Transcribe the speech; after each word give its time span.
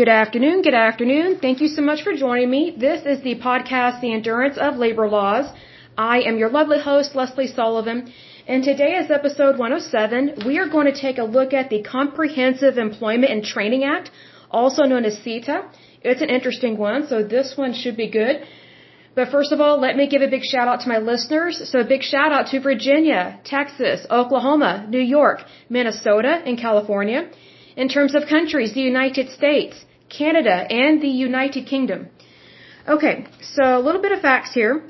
Good 0.00 0.10
afternoon, 0.10 0.60
good 0.60 0.74
afternoon. 0.74 1.38
Thank 1.40 1.62
you 1.62 1.68
so 1.68 1.80
much 1.80 2.02
for 2.06 2.12
joining 2.12 2.50
me. 2.50 2.62
This 2.76 3.06
is 3.12 3.22
the 3.22 3.36
podcast, 3.36 4.02
The 4.02 4.12
Endurance 4.12 4.58
of 4.58 4.76
Labor 4.76 5.08
Laws. 5.08 5.46
I 5.96 6.16
am 6.30 6.36
your 6.36 6.50
lovely 6.50 6.78
host, 6.78 7.14
Leslie 7.14 7.46
Sullivan, 7.46 8.12
and 8.46 8.62
today 8.62 8.90
is 8.96 9.10
episode 9.10 9.56
107. 9.56 10.42
We 10.44 10.58
are 10.58 10.68
going 10.68 10.88
to 10.92 11.00
take 11.00 11.16
a 11.16 11.24
look 11.36 11.54
at 11.54 11.70
the 11.70 11.80
Comprehensive 11.82 12.76
Employment 12.76 13.32
and 13.32 13.42
Training 13.42 13.84
Act, 13.84 14.10
also 14.50 14.82
known 14.82 15.06
as 15.06 15.16
CETA. 15.20 15.56
It's 16.02 16.20
an 16.20 16.28
interesting 16.28 16.76
one, 16.76 17.06
so 17.06 17.22
this 17.22 17.54
one 17.56 17.72
should 17.72 17.96
be 17.96 18.10
good. 18.10 18.42
But 19.14 19.30
first 19.30 19.50
of 19.50 19.62
all, 19.62 19.80
let 19.80 19.96
me 19.96 20.10
give 20.10 20.20
a 20.20 20.28
big 20.36 20.44
shout 20.52 20.68
out 20.68 20.80
to 20.80 20.90
my 20.90 20.98
listeners. 20.98 21.54
So 21.70 21.80
a 21.80 21.88
big 21.94 22.02
shout 22.02 22.32
out 22.32 22.48
to 22.48 22.60
Virginia, 22.60 23.40
Texas, 23.44 24.06
Oklahoma, 24.10 24.86
New 24.90 25.06
York, 25.18 25.38
Minnesota, 25.70 26.34
and 26.44 26.58
California. 26.58 27.30
In 27.78 27.88
terms 27.88 28.14
of 28.14 28.26
countries, 28.26 28.72
the 28.72 28.88
United 28.94 29.28
States, 29.30 29.85
Canada, 30.08 30.66
and 30.70 31.00
the 31.00 31.08
United 31.08 31.66
Kingdom. 31.66 32.08
Okay, 32.88 33.26
so 33.40 33.62
a 33.78 33.82
little 33.86 34.00
bit 34.00 34.12
of 34.12 34.20
facts 34.20 34.52
here. 34.54 34.82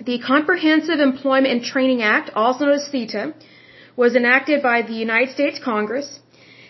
The 0.00 0.18
Comprehensive 0.18 1.00
Employment 1.00 1.52
and 1.52 1.62
Training 1.62 2.02
Act, 2.02 2.30
also 2.34 2.64
known 2.64 2.74
as 2.74 2.88
CETA, 2.88 3.34
was 3.96 4.14
enacted 4.14 4.62
by 4.62 4.82
the 4.82 4.94
United 4.94 5.34
States 5.34 5.58
Congress. 5.58 6.20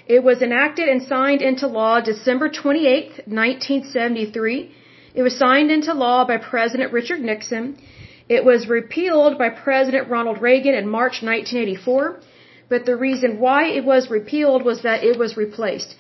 It 0.07 0.25
was 0.25 0.41
enacted 0.41 0.89
and 0.89 1.03
signed 1.03 1.43
into 1.43 1.67
law 1.67 2.01
December 2.01 2.49
28, 2.49 3.27
1973. 3.27 4.71
It 5.15 5.23
was 5.23 5.37
signed 5.37 5.71
into 5.71 5.93
law 5.93 6.25
by 6.25 6.39
President 6.39 6.93
Richard 6.93 7.21
Nixon. 7.21 7.77
It 8.29 8.45
was 8.45 8.69
repealed 8.69 9.37
by 9.37 9.51
President 9.51 10.09
Ronald 10.09 10.41
Reagan 10.41 10.75
in 10.75 10.89
March 10.89 11.23
1984. 11.23 12.21
But 12.71 12.87
the 12.87 12.97
reason 12.97 13.39
why 13.39 13.67
it 13.67 13.85
was 13.85 14.11
repealed 14.11 14.65
was 14.65 14.83
that 14.83 15.05
it 15.05 15.19
was 15.19 15.37
replaced. 15.37 15.95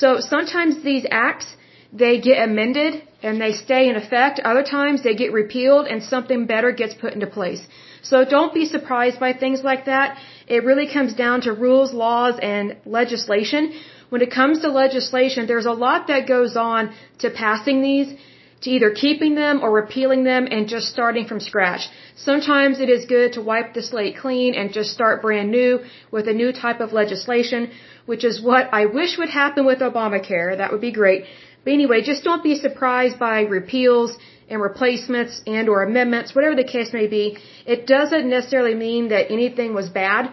So 0.00 0.20
sometimes 0.20 0.82
these 0.82 1.06
acts, 1.10 1.48
they 1.92 2.18
get 2.18 2.42
amended 2.48 3.02
and 3.22 3.40
they 3.40 3.52
stay 3.52 3.88
in 3.90 3.96
effect. 3.96 4.40
Other 4.40 4.62
times 4.62 5.02
they 5.02 5.14
get 5.14 5.32
repealed 5.32 5.86
and 5.86 6.02
something 6.02 6.46
better 6.46 6.72
gets 6.72 6.94
put 6.94 7.12
into 7.12 7.26
place. 7.26 7.62
So 8.02 8.24
don't 8.24 8.54
be 8.54 8.64
surprised 8.64 9.20
by 9.20 9.32
things 9.32 9.62
like 9.62 9.84
that. 9.84 10.18
It 10.48 10.64
really 10.64 10.88
comes 10.96 11.12
down 11.14 11.42
to 11.42 11.52
rules, 11.52 11.92
laws, 11.92 12.36
and 12.42 12.76
legislation. 12.84 13.72
When 14.08 14.22
it 14.22 14.30
comes 14.30 14.60
to 14.60 14.68
legislation, 14.68 15.46
there's 15.46 15.70
a 15.74 15.78
lot 15.86 16.08
that 16.08 16.26
goes 16.26 16.56
on 16.56 16.92
to 17.18 17.30
passing 17.30 17.82
these 17.82 18.14
to 18.62 18.70
either 18.70 18.90
keeping 18.90 19.34
them 19.34 19.60
or 19.62 19.70
repealing 19.72 20.22
them 20.24 20.46
and 20.50 20.68
just 20.68 20.88
starting 20.88 21.26
from 21.26 21.40
scratch. 21.40 21.88
Sometimes 22.16 22.80
it 22.80 22.88
is 22.88 23.04
good 23.06 23.32
to 23.34 23.42
wipe 23.42 23.74
the 23.74 23.82
slate 23.82 24.16
clean 24.16 24.54
and 24.54 24.72
just 24.72 24.90
start 24.92 25.22
brand 25.22 25.50
new 25.50 25.80
with 26.10 26.28
a 26.28 26.32
new 26.32 26.52
type 26.52 26.80
of 26.80 26.92
legislation, 26.92 27.70
which 28.06 28.24
is 28.24 28.40
what 28.40 28.72
I 28.72 28.86
wish 28.86 29.18
would 29.18 29.30
happen 29.30 29.66
with 29.66 29.80
Obamacare. 29.80 30.56
That 30.56 30.70
would 30.72 30.80
be 30.80 30.92
great. 30.92 31.24
But 31.64 31.72
anyway, 31.72 32.02
just 32.02 32.24
don't 32.24 32.42
be 32.42 32.56
surprised 32.56 33.18
by 33.18 33.42
repeals 33.42 34.16
and 34.48 34.60
replacements 34.60 35.42
and 35.46 35.68
or 35.68 35.82
amendments, 35.82 36.34
whatever 36.34 36.56
the 36.56 36.70
case 36.76 36.92
may 36.92 37.06
be. 37.06 37.38
It 37.66 37.86
doesn't 37.86 38.28
necessarily 38.28 38.74
mean 38.74 39.08
that 39.08 39.30
anything 39.30 39.74
was 39.74 39.88
bad. 39.88 40.32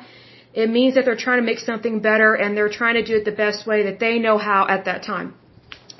It 0.53 0.69
means 0.69 0.95
that 0.95 1.05
they're 1.05 1.23
trying 1.27 1.39
to 1.39 1.47
make 1.51 1.59
something 1.59 1.99
better 1.99 2.33
and 2.33 2.57
they're 2.57 2.75
trying 2.81 2.95
to 2.95 3.05
do 3.09 3.15
it 3.17 3.25
the 3.25 3.37
best 3.45 3.67
way 3.67 3.83
that 3.83 3.99
they 3.99 4.17
know 4.19 4.37
how 4.37 4.67
at 4.67 4.85
that 4.85 5.03
time. 5.03 5.35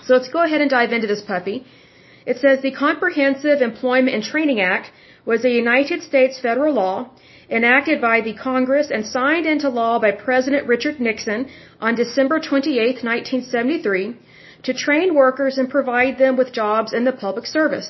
So 0.06 0.16
let's 0.16 0.30
go 0.30 0.42
ahead 0.44 0.62
and 0.62 0.70
dive 0.70 0.92
into 0.92 1.08
this 1.08 1.22
puppy. 1.22 1.66
It 2.32 2.38
says 2.38 2.62
the 2.62 2.80
Comprehensive 2.88 3.60
Employment 3.70 4.16
and 4.16 4.24
Training 4.24 4.60
Act 4.62 4.92
was 5.26 5.44
a 5.44 5.58
United 5.64 6.04
States 6.04 6.40
federal 6.40 6.76
law 6.76 6.98
enacted 7.50 8.00
by 8.00 8.18
the 8.22 8.36
Congress 8.50 8.92
and 8.92 9.04
signed 9.04 9.48
into 9.54 9.70
law 9.82 9.94
by 10.04 10.12
President 10.12 10.68
Richard 10.68 11.00
Nixon 11.00 11.48
on 11.82 11.96
December 11.96 12.38
28, 12.40 13.04
1973, 13.04 14.16
to 14.62 14.74
train 14.86 15.16
workers 15.16 15.58
and 15.58 15.76
provide 15.76 16.20
them 16.20 16.38
with 16.38 16.58
jobs 16.62 16.94
in 16.94 17.04
the 17.04 17.20
public 17.26 17.48
service. 17.48 17.90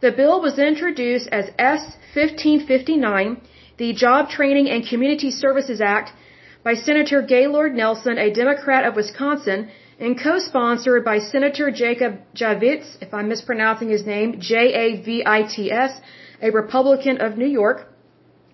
The 0.00 0.16
bill 0.20 0.40
was 0.40 0.58
introduced 0.58 1.28
as 1.40 1.50
S 1.58 1.82
1559, 2.14 3.36
the 3.76 3.92
Job 3.92 4.30
Training 4.30 4.70
and 4.70 4.88
Community 4.92 5.30
Services 5.30 5.82
Act, 5.82 6.12
by 6.64 6.74
Senator 6.74 7.20
Gaylord 7.20 7.74
Nelson, 7.74 8.16
a 8.16 8.32
Democrat 8.42 8.86
of 8.86 8.96
Wisconsin, 8.96 9.68
and 9.98 10.20
co-sponsored 10.20 11.04
by 11.04 11.18
Senator 11.18 11.70
Jacob 11.70 12.18
Javits, 12.34 12.96
if 13.00 13.14
I'm 13.14 13.28
mispronouncing 13.28 13.88
his 13.88 14.04
name, 14.04 14.40
J-A-V-I-T-S, 14.40 16.00
a 16.42 16.50
Republican 16.50 17.18
of 17.18 17.38
New 17.38 17.46
York. 17.46 17.88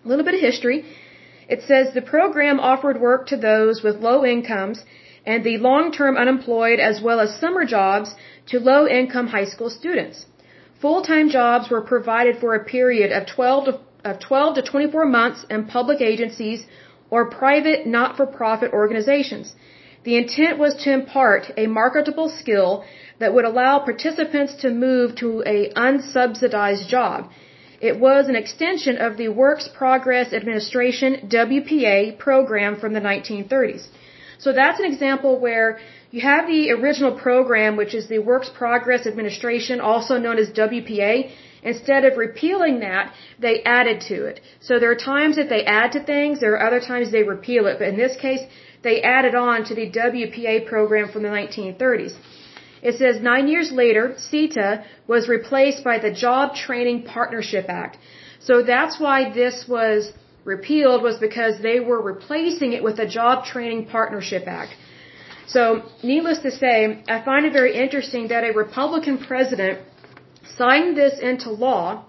A 0.04 0.08
little 0.08 0.24
bit 0.24 0.34
of 0.34 0.40
history. 0.40 0.84
It 1.48 1.62
says 1.62 1.92
the 1.92 2.02
program 2.02 2.60
offered 2.60 3.00
work 3.00 3.26
to 3.28 3.36
those 3.36 3.82
with 3.82 3.96
low 3.96 4.24
incomes 4.24 4.84
and 5.26 5.44
the 5.44 5.58
long-term 5.58 6.16
unemployed 6.16 6.78
as 6.78 7.00
well 7.00 7.18
as 7.20 7.38
summer 7.40 7.64
jobs 7.64 8.14
to 8.46 8.58
low-income 8.58 9.28
high 9.28 9.44
school 9.44 9.70
students. 9.70 10.26
Full-time 10.80 11.28
jobs 11.28 11.70
were 11.70 11.82
provided 11.82 12.38
for 12.38 12.54
a 12.54 12.64
period 12.64 13.12
of 13.12 13.26
12 13.26 13.64
to, 13.66 13.80
of 14.04 14.18
12 14.20 14.56
to 14.56 14.62
24 14.62 15.06
months 15.06 15.44
in 15.50 15.66
public 15.66 16.00
agencies 16.00 16.66
or 17.10 17.30
private 17.30 17.86
not-for-profit 17.86 18.72
organizations. 18.72 19.54
The 20.04 20.16
intent 20.16 20.58
was 20.58 20.74
to 20.82 20.92
impart 20.92 21.50
a 21.56 21.66
marketable 21.66 22.28
skill 22.28 22.84
that 23.20 23.32
would 23.34 23.44
allow 23.44 23.78
participants 23.78 24.54
to 24.62 24.70
move 24.70 25.14
to 25.16 25.42
a 25.46 25.72
unsubsidized 25.88 26.88
job. 26.88 27.30
It 27.80 27.98
was 27.98 28.28
an 28.28 28.36
extension 28.36 28.96
of 29.06 29.16
the 29.16 29.28
Works 29.28 29.68
Progress 29.68 30.32
Administration 30.32 31.28
WPA 31.28 32.18
program 32.18 32.76
from 32.80 32.92
the 32.92 33.00
1930s. 33.00 33.86
So 34.38 34.52
that's 34.52 34.80
an 34.80 34.86
example 34.92 35.38
where 35.38 35.78
you 36.10 36.20
have 36.20 36.46
the 36.46 36.70
original 36.72 37.12
program, 37.26 37.76
which 37.76 37.94
is 37.94 38.08
the 38.08 38.18
Works 38.18 38.50
Progress 38.62 39.06
Administration, 39.06 39.80
also 39.80 40.18
known 40.18 40.38
as 40.38 40.50
WPA. 40.50 41.30
Instead 41.62 42.04
of 42.04 42.16
repealing 42.16 42.80
that, 42.80 43.12
they 43.38 43.62
added 43.62 44.00
to 44.08 44.24
it. 44.30 44.40
So 44.60 44.78
there 44.78 44.90
are 44.90 45.02
times 45.14 45.36
that 45.36 45.48
they 45.48 45.64
add 45.64 45.92
to 45.92 46.02
things, 46.02 46.40
there 46.40 46.54
are 46.54 46.66
other 46.66 46.80
times 46.80 47.10
they 47.10 47.22
repeal 47.22 47.66
it. 47.66 47.78
But 47.78 47.88
in 47.88 47.96
this 47.96 48.16
case, 48.16 48.42
they 48.82 49.00
added 49.02 49.34
on 49.34 49.64
to 49.66 49.74
the 49.74 49.88
WPA 49.90 50.66
program 50.66 51.08
from 51.12 51.22
the 51.22 51.28
1930s. 51.28 52.14
It 52.82 52.96
says 52.96 53.22
nine 53.22 53.46
years 53.46 53.70
later, 53.70 54.16
CETA 54.18 54.84
was 55.06 55.28
replaced 55.28 55.84
by 55.84 55.98
the 55.98 56.10
Job 56.10 56.56
Training 56.56 57.04
Partnership 57.04 57.66
Act. 57.68 57.96
So 58.40 58.62
that's 58.62 58.98
why 58.98 59.32
this 59.32 59.68
was 59.68 60.12
repealed 60.44 61.02
was 61.02 61.18
because 61.18 61.62
they 61.62 61.78
were 61.78 62.02
replacing 62.02 62.72
it 62.72 62.82
with 62.82 62.96
the 62.96 63.06
Job 63.06 63.44
Training 63.44 63.86
Partnership 63.86 64.48
Act. 64.48 64.74
So, 65.46 65.82
needless 66.02 66.38
to 66.40 66.50
say, 66.50 67.04
I 67.08 67.22
find 67.24 67.46
it 67.46 67.52
very 67.52 67.74
interesting 67.74 68.28
that 68.28 68.42
a 68.42 68.52
Republican 68.52 69.18
president 69.18 69.80
signed 70.56 70.96
this 70.96 71.18
into 71.20 71.50
law, 71.50 72.04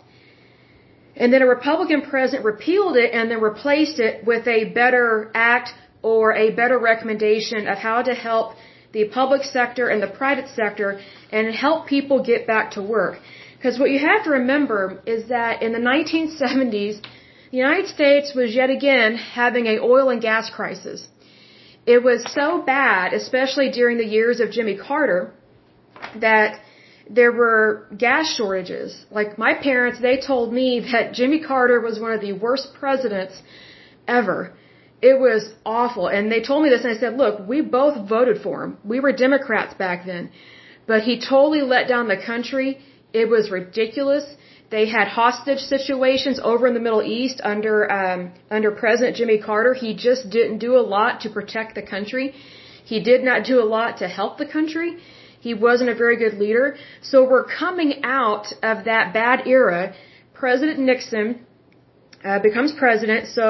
and 1.16 1.32
then 1.32 1.42
a 1.42 1.48
Republican 1.48 2.02
president 2.02 2.46
repealed 2.46 2.98
it 2.98 3.14
and 3.14 3.30
then 3.30 3.42
replaced 3.42 4.00
it 4.00 4.26
with 4.26 4.48
a 4.48 4.66
better 4.66 5.32
act 5.36 5.74
or 6.02 6.34
a 6.34 6.50
better 6.52 6.78
recommendation 6.80 7.68
of 7.68 7.78
how 7.78 8.02
to 8.02 8.14
help 8.14 8.56
the 8.94 9.06
public 9.06 9.44
sector 9.44 9.90
and 9.90 10.02
the 10.02 10.08
private 10.08 10.48
sector 10.50 11.00
and 11.32 11.54
help 11.54 11.88
people 11.88 12.24
get 12.24 12.46
back 12.46 12.72
to 12.72 12.82
work. 12.82 13.20
Because 13.56 13.80
what 13.80 13.90
you 13.92 14.00
have 14.00 14.24
to 14.26 14.32
remember 14.32 15.02
is 15.06 15.30
that 15.30 15.62
in 15.62 15.72
the 15.72 15.80
1970s, 15.80 17.02
the 17.52 17.58
United 17.58 17.88
States 17.88 18.34
was 18.36 18.54
yet 18.54 18.70
again 18.70 19.16
having 19.16 19.68
an 19.68 19.80
oil 19.82 20.10
and 20.10 20.22
gas 20.22 20.50
crisis. 20.50 21.08
It 21.86 22.04
was 22.04 22.24
so 22.34 22.62
bad, 22.62 23.14
especially 23.14 23.70
during 23.72 23.98
the 23.98 24.06
years 24.06 24.40
of 24.40 24.52
Jimmy 24.52 24.78
Carter, 24.78 25.34
that 26.20 26.60
there 27.10 27.32
were 27.32 27.88
gas 27.98 28.34
shortages. 28.36 29.06
Like 29.12 29.38
my 29.38 29.54
parents, 29.54 30.00
they 30.00 30.20
told 30.20 30.54
me 30.54 30.80
that 30.92 31.14
Jimmy 31.14 31.40
Carter 31.42 31.80
was 31.82 32.00
one 32.00 32.14
of 32.14 32.22
the 32.22 32.34
worst 32.34 32.74
presidents 32.80 33.42
ever. 34.08 34.54
It 35.02 35.20
was 35.20 35.54
awful. 35.66 36.08
And 36.08 36.32
they 36.32 36.42
told 36.42 36.64
me 36.64 36.70
this, 36.70 36.84
and 36.86 36.96
I 36.96 37.00
said, 37.00 37.18
look, 37.18 37.46
we 37.48 37.62
both 37.62 38.08
voted 38.08 38.42
for 38.42 38.64
him. 38.64 38.78
We 38.86 39.00
were 39.02 39.12
Democrats 39.12 39.74
back 39.74 40.06
then. 40.06 40.32
But 40.88 41.02
he 41.04 41.20
totally 41.20 41.62
let 41.62 41.88
down 41.88 42.08
the 42.08 42.22
country. 42.32 42.80
It 43.12 43.28
was 43.30 43.52
ridiculous. 43.52 44.26
They 44.76 44.86
had 44.90 45.08
hostage 45.08 45.60
situations 45.60 46.40
over 46.52 46.68
in 46.68 46.74
the 46.74 46.80
Middle 46.80 47.04
East 47.04 47.42
under 47.44 47.76
um, 48.00 48.32
under 48.50 48.72
President 48.72 49.16
Jimmy 49.18 49.38
Carter. 49.38 49.74
He 49.74 49.94
just 50.08 50.30
didn't 50.30 50.60
do 50.68 50.76
a 50.78 50.86
lot 50.96 51.22
to 51.22 51.30
protect 51.30 51.76
the 51.76 51.84
country. 51.84 52.34
He 52.92 53.00
did 53.12 53.24
not 53.24 53.46
do 53.46 53.62
a 53.62 53.68
lot 53.78 53.98
to 53.98 54.08
help 54.08 54.38
the 54.38 54.50
country. 54.58 54.90
He 55.48 55.54
wasn't 55.68 55.90
a 55.96 55.98
very 56.04 56.18
good 56.24 56.36
leader. 56.44 56.66
So 57.12 57.16
we're 57.32 57.48
coming 57.62 57.92
out 58.20 58.46
of 58.72 58.76
that 58.90 59.06
bad 59.20 59.38
era. 59.56 59.82
President 60.44 60.80
Nixon 60.90 61.28
uh, 62.24 62.40
becomes 62.48 62.72
president. 62.84 63.24
So 63.38 63.46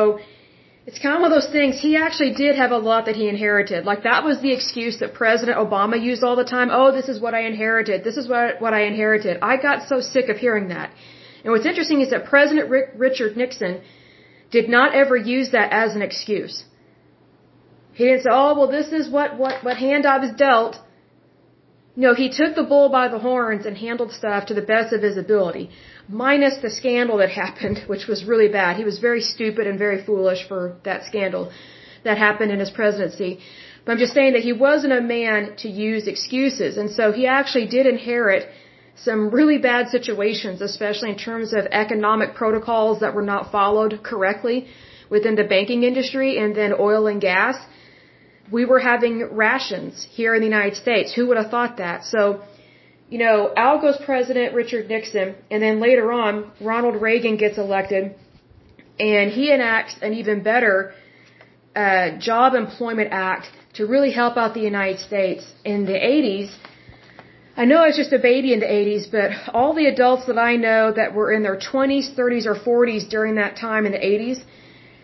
it's 0.88 1.00
kind 1.04 1.16
of 1.16 1.22
one 1.22 1.31
of 1.31 1.36
those 1.38 1.51
things. 1.57 1.74
He 1.88 1.92
actually 2.06 2.34
did 2.44 2.54
have 2.63 2.72
a 2.80 2.81
lot 2.90 3.06
that 3.07 3.16
he 3.22 3.25
inherited. 3.36 3.86
Like 3.92 4.01
that 4.10 4.22
was 4.30 4.38
the 4.45 4.54
excuse 4.57 4.95
that 5.01 5.13
President 5.22 5.56
Obama 5.66 5.98
used 6.10 6.24
all 6.24 6.38
the 6.44 6.50
time. 6.56 6.69
Oh, 6.80 6.90
this 7.00 7.10
is 7.13 7.19
what 7.25 7.34
I 7.40 7.42
inherited. 7.51 8.04
This 8.07 8.18
is 8.22 8.28
what 8.34 8.62
what 8.66 8.74
I 8.80 8.81
inherited. 8.94 9.38
I 9.51 9.56
got 9.68 9.88
so 9.92 9.98
sick 10.13 10.30
of 10.34 10.38
hearing 10.45 10.68
that. 10.75 10.90
And 11.44 11.51
what's 11.54 11.69
interesting 11.72 12.01
is 12.06 12.10
that 12.13 12.25
President 12.34 12.69
Rick, 12.75 12.88
Richard 13.07 13.38
Nixon 13.42 13.74
did 14.57 14.68
not 14.78 14.90
ever 15.01 15.16
use 15.36 15.51
that 15.57 15.69
as 15.84 15.95
an 15.98 16.01
excuse. 16.10 16.56
He 18.00 18.04
didn't 18.07 18.24
say, 18.25 18.34
"Oh, 18.42 18.51
well, 18.57 18.72
this 18.78 18.90
is 19.00 19.13
what 19.18 19.38
what 19.44 19.63
what 19.68 19.78
hand 19.88 20.07
I 20.16 20.18
was 20.25 20.34
dealt." 20.48 20.82
No, 21.95 22.16
he 22.16 22.30
took 22.30 22.56
the 22.56 22.63
bull 22.63 22.90
by 22.90 23.07
the 23.07 23.19
horns 23.19 23.66
and 23.66 23.78
handled 23.78 24.12
stuff 24.12 24.48
to 24.48 24.56
the 24.56 24.68
best 24.74 24.94
of 24.94 25.04
his 25.04 25.18
ability, 25.18 25.69
minus 26.10 26.57
the 26.57 26.69
scandal 26.69 27.18
that 27.18 27.30
happened, 27.44 27.84
which 27.88 28.07
was 28.07 28.25
really 28.25 28.48
bad. 28.48 28.78
He 28.78 28.84
was 28.84 29.00
very 29.00 29.22
stupid 29.22 29.68
and 29.68 29.78
very 29.78 30.04
foolish 30.04 30.48
for 30.48 30.75
that 30.84 31.06
scandal 31.06 31.51
that 32.04 32.18
happened 32.18 32.51
in 32.51 32.60
his 32.60 32.72
presidency. 32.72 33.40
But 33.86 33.94
I'm 33.94 33.98
just 33.98 34.13
saying 34.13 34.34
that 34.34 34.42
he 34.42 34.54
wasn't 34.54 34.94
a 34.94 35.01
man 35.01 35.56
to 35.57 35.69
use 35.69 36.07
excuses. 36.07 36.78
And 36.78 36.90
so 36.90 37.12
he 37.12 37.28
actually 37.28 37.68
did 37.68 37.86
inherit 37.86 38.50
some 38.95 39.30
really 39.30 39.57
bad 39.57 39.90
situations, 39.90 40.62
especially 40.62 41.10
in 41.12 41.18
terms 41.18 41.54
of 41.54 41.66
economic 41.68 42.36
protocols 42.36 43.00
that 43.01 43.13
were 43.13 43.28
not 43.34 43.51
followed 43.51 44.04
correctly 44.04 44.68
within 45.10 45.36
the 45.36 45.44
banking 45.44 45.84
industry 45.84 46.38
and 46.38 46.56
then 46.56 46.74
oil 46.80 47.07
and 47.07 47.22
gas 47.22 47.56
we 48.51 48.66
were 48.66 48.80
having 48.80 49.36
rations 49.36 50.07
here 50.12 50.36
in 50.36 50.42
the 50.42 50.48
United 50.48 50.75
States. 50.75 51.13
Who 51.13 51.28
would 51.28 51.38
have 51.38 51.50
thought 51.50 51.78
that? 51.78 52.04
So, 52.04 52.42
you 53.10 53.19
know, 53.19 53.54
out 53.56 53.81
goes 53.81 53.98
President 54.06 54.54
Richard 54.54 54.90
Nixon, 54.90 55.36
and 55.50 55.62
then 55.62 55.80
later 55.80 56.12
on, 56.12 56.51
Ronald 56.60 57.01
Reagan 57.01 57.38
gets 57.38 57.57
elected, 57.57 58.16
and 59.00 59.31
he 59.31 59.51
enacts 59.51 59.95
an 60.01 60.13
even 60.13 60.44
better 60.44 60.94
uh, 61.75 62.18
Job 62.19 62.54
Employment 62.54 63.10
Act 63.12 63.48
to 63.75 63.86
really 63.86 64.12
help 64.12 64.38
out 64.38 64.54
the 64.54 64.62
United 64.62 65.00
States. 65.00 65.45
In 65.63 65.86
the 65.86 65.94
80s, 65.94 66.56
I 67.56 67.66
know 67.66 67.78
I 67.78 67.88
was 67.88 67.98
just 67.98 68.13
a 68.13 68.19
baby 68.19 68.51
in 68.54 68.60
the 68.60 68.72
80s, 68.81 69.10
but 69.12 69.31
all 69.54 69.74
the 69.74 69.86
adults 69.86 70.25
that 70.25 70.38
I 70.38 70.56
know 70.56 70.92
that 70.92 71.13
were 71.13 71.31
in 71.31 71.44
their 71.44 71.57
20s, 71.57 72.16
30s, 72.16 72.45
or 72.45 72.56
40s 72.56 73.10
during 73.10 73.36
that 73.36 73.56
time 73.56 73.86
in 73.86 73.92
the 73.92 74.00
80s, 74.00 74.44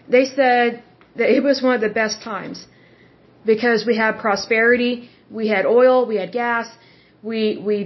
they 0.07 0.25
said 0.25 0.83
that 1.15 1.29
it 1.29 1.43
was 1.43 1.61
one 1.61 1.75
of 1.75 1.81
the 1.81 1.89
best 1.89 2.21
times 2.21 2.65
because 3.53 3.79
we 3.89 3.95
had 4.03 4.13
prosperity, 4.25 4.93
we 5.39 5.45
had 5.55 5.63
oil, 5.81 5.95
we 6.11 6.17
had 6.21 6.31
gas, 6.41 6.67
we 7.29 7.39
we 7.69 7.77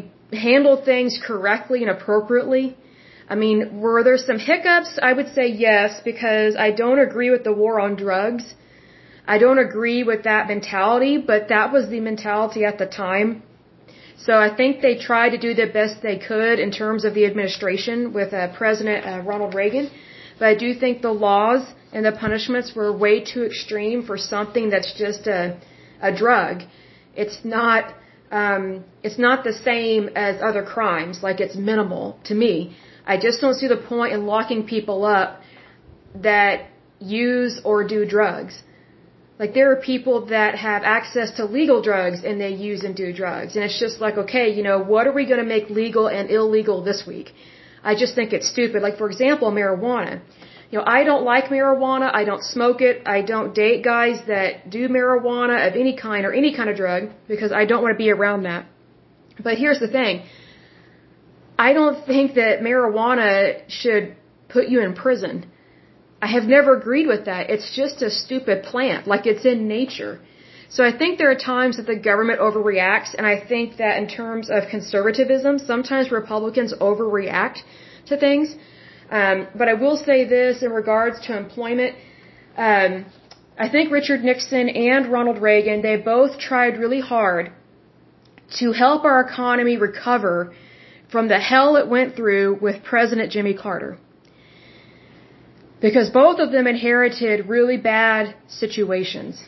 handled 0.48 0.80
things 0.92 1.12
correctly 1.28 1.80
and 1.84 1.92
appropriately. 1.98 2.66
I 3.34 3.36
mean, 3.44 3.58
were 3.84 4.02
there 4.08 4.20
some 4.30 4.40
hiccups? 4.50 4.92
I 5.10 5.12
would 5.18 5.30
say 5.38 5.46
yes, 5.68 5.90
because 6.10 6.52
I 6.68 6.70
don't 6.82 7.02
agree 7.08 7.32
with 7.36 7.44
the 7.50 7.56
war 7.62 7.74
on 7.86 7.92
drugs. 8.06 8.46
I 9.34 9.38
don't 9.44 9.62
agree 9.68 10.02
with 10.12 10.22
that 10.32 10.44
mentality, 10.54 11.16
but 11.32 11.42
that 11.54 11.68
was 11.76 11.84
the 11.94 12.02
mentality 12.12 12.62
at 12.72 12.78
the 12.84 12.90
time. 13.06 13.30
So 14.26 14.34
I 14.48 14.50
think 14.60 14.82
they 14.88 14.96
tried 15.10 15.32
to 15.36 15.40
do 15.48 15.52
the 15.62 15.70
best 15.80 15.96
they 16.10 16.20
could 16.32 16.58
in 16.66 16.72
terms 16.82 17.06
of 17.08 17.14
the 17.20 17.26
administration 17.30 17.98
with 18.18 18.34
uh, 18.34 18.42
President 18.62 19.00
uh, 19.06 19.22
Ronald 19.30 19.54
Reagan. 19.62 19.88
But 20.40 20.48
I 20.54 20.56
do 20.66 20.70
think 20.84 21.02
the 21.02 21.16
laws 21.28 21.64
and 21.94 22.06
the 22.06 22.12
punishments 22.12 22.70
were 22.76 22.92
way 23.06 23.16
too 23.34 23.44
extreme 23.52 24.04
for 24.10 24.18
something 24.18 24.70
that's 24.70 24.94
just 25.06 25.28
a 25.28 25.42
a 26.10 26.12
drug. 26.24 26.64
It's 27.16 27.38
not 27.44 27.94
um, 28.42 28.84
it's 29.04 29.20
not 29.28 29.44
the 29.44 29.54
same 29.70 30.10
as 30.28 30.42
other 30.50 30.64
crimes. 30.76 31.24
Like 31.28 31.40
it's 31.46 31.56
minimal 31.56 32.06
to 32.30 32.34
me. 32.44 32.76
I 33.06 33.18
just 33.26 33.42
don't 33.42 33.58
see 33.62 33.68
the 33.68 33.82
point 33.94 34.14
in 34.14 34.26
locking 34.26 34.62
people 34.76 35.06
up 35.06 35.42
that 36.30 36.56
use 37.00 37.60
or 37.64 37.78
do 37.96 38.06
drugs. 38.06 38.56
Like 39.40 39.54
there 39.54 39.72
are 39.72 39.80
people 39.92 40.28
that 40.28 40.56
have 40.56 40.84
access 40.84 41.32
to 41.38 41.46
legal 41.46 41.82
drugs 41.82 42.24
and 42.24 42.40
they 42.40 42.54
use 42.72 42.84
and 42.84 42.96
do 42.96 43.08
drugs. 43.22 43.56
And 43.56 43.64
it's 43.66 43.80
just 43.80 44.00
like, 44.00 44.18
okay, 44.24 44.48
you 44.58 44.64
know, 44.64 44.78
what 44.94 45.06
are 45.08 45.16
we 45.20 45.26
going 45.26 45.44
to 45.46 45.52
make 45.56 45.70
legal 45.70 46.08
and 46.08 46.30
illegal 46.30 46.84
this 46.84 47.04
week? 47.06 47.34
I 47.84 47.96
just 47.96 48.16
think 48.16 48.32
it's 48.32 48.50
stupid. 48.56 48.82
Like 48.82 48.98
for 48.98 49.08
example, 49.12 49.52
marijuana. 49.52 50.22
You 50.74 50.80
know, 50.80 50.86
I 50.88 51.04
don't 51.04 51.24
like 51.24 51.46
marijuana. 51.56 52.08
I 52.20 52.24
don't 52.30 52.44
smoke 52.44 52.80
it. 52.82 53.04
I 53.16 53.22
don't 53.22 53.54
date 53.54 53.84
guys 53.84 54.18
that 54.26 54.72
do 54.76 54.82
marijuana 54.90 55.58
of 55.68 55.76
any 55.84 55.96
kind 55.96 56.26
or 56.26 56.34
any 56.34 56.52
kind 56.58 56.68
of 56.72 56.76
drug 56.76 57.02
because 57.28 57.52
I 57.52 57.66
don't 57.66 57.84
want 57.84 57.94
to 57.96 58.02
be 58.06 58.10
around 58.10 58.42
that. 58.50 58.66
But 59.48 59.60
here's 59.60 59.80
the 59.86 59.92
thing. 59.98 60.24
I 61.68 61.74
don't 61.74 62.00
think 62.08 62.34
that 62.42 62.62
marijuana 62.70 63.62
should 63.68 64.16
put 64.50 64.68
you 64.68 64.82
in 64.82 64.96
prison. 64.96 65.46
I 66.24 66.30
have 66.36 66.46
never 66.56 66.76
agreed 66.82 67.08
with 67.14 67.26
that. 67.26 67.52
It's 67.52 67.70
just 67.82 68.02
a 68.02 68.10
stupid 68.10 68.64
plant, 68.64 69.06
like 69.06 69.28
it's 69.28 69.46
in 69.46 69.68
nature. 69.68 70.14
So 70.70 70.84
I 70.84 70.92
think 71.00 71.20
there 71.20 71.30
are 71.30 71.42
times 71.56 71.78
that 71.78 71.86
the 71.86 72.00
government 72.12 72.40
overreacts, 72.40 73.14
and 73.16 73.28
I 73.28 73.38
think 73.52 73.78
that 73.78 74.00
in 74.02 74.08
terms 74.08 74.50
of 74.50 74.70
conservatism, 74.76 75.60
sometimes 75.60 76.10
Republicans 76.10 76.74
overreact 76.90 77.60
to 78.08 78.18
things. 78.18 78.56
Um, 79.10 79.48
but 79.56 79.68
I 79.68 79.74
will 79.74 79.98
say 79.98 80.26
this 80.26 80.64
in 80.64 80.72
regards 80.72 81.20
to 81.28 81.38
employment. 81.38 81.96
Um, 82.58 83.06
I 83.58 83.70
think 83.70 83.92
Richard 83.92 84.24
Nixon 84.24 84.70
and 84.70 85.12
Ronald 85.12 85.40
Reagan, 85.40 85.82
they 85.82 85.98
both 85.98 86.40
tried 86.40 86.80
really 86.80 87.02
hard 87.02 87.52
to 88.60 88.72
help 88.72 89.04
our 89.04 89.22
economy 89.22 89.78
recover 89.78 90.54
from 91.12 91.28
the 91.28 91.40
hell 91.40 91.76
it 91.76 91.88
went 91.88 92.16
through 92.16 92.58
with 92.62 92.84
President 92.84 93.32
Jimmy 93.32 93.54
Carter. 93.54 93.98
Because 95.80 96.10
both 96.10 96.40
of 96.40 96.52
them 96.52 96.66
inherited 96.66 97.48
really 97.48 97.78
bad 97.78 98.36
situations. 98.48 99.44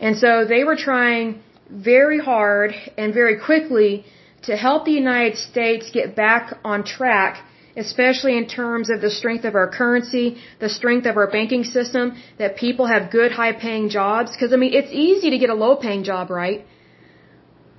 And 0.00 0.16
so 0.16 0.44
they 0.44 0.64
were 0.64 0.76
trying 0.76 1.42
very 1.70 2.20
hard 2.20 2.74
and 2.96 3.12
very 3.12 3.38
quickly 3.38 4.04
to 4.42 4.56
help 4.56 4.84
the 4.84 4.92
United 4.92 5.36
States 5.36 5.90
get 5.90 6.16
back 6.16 6.58
on 6.64 6.84
track 6.84 7.44
especially 7.76 8.36
in 8.36 8.46
terms 8.46 8.90
of 8.90 9.00
the 9.00 9.10
strength 9.10 9.44
of 9.44 9.54
our 9.54 9.68
currency, 9.68 10.36
the 10.60 10.68
strength 10.68 11.06
of 11.06 11.16
our 11.16 11.30
banking 11.30 11.64
system, 11.64 12.16
that 12.38 12.56
people 12.56 12.86
have 12.86 13.10
good 13.10 13.32
high 13.32 13.52
paying 13.52 13.88
jobs. 13.88 14.36
Cause 14.38 14.52
I 14.52 14.56
mean, 14.56 14.74
it's 14.74 14.92
easy 14.92 15.30
to 15.30 15.38
get 15.38 15.50
a 15.50 15.54
low 15.54 15.76
paying 15.76 16.04
job, 16.04 16.30
right? 16.30 16.66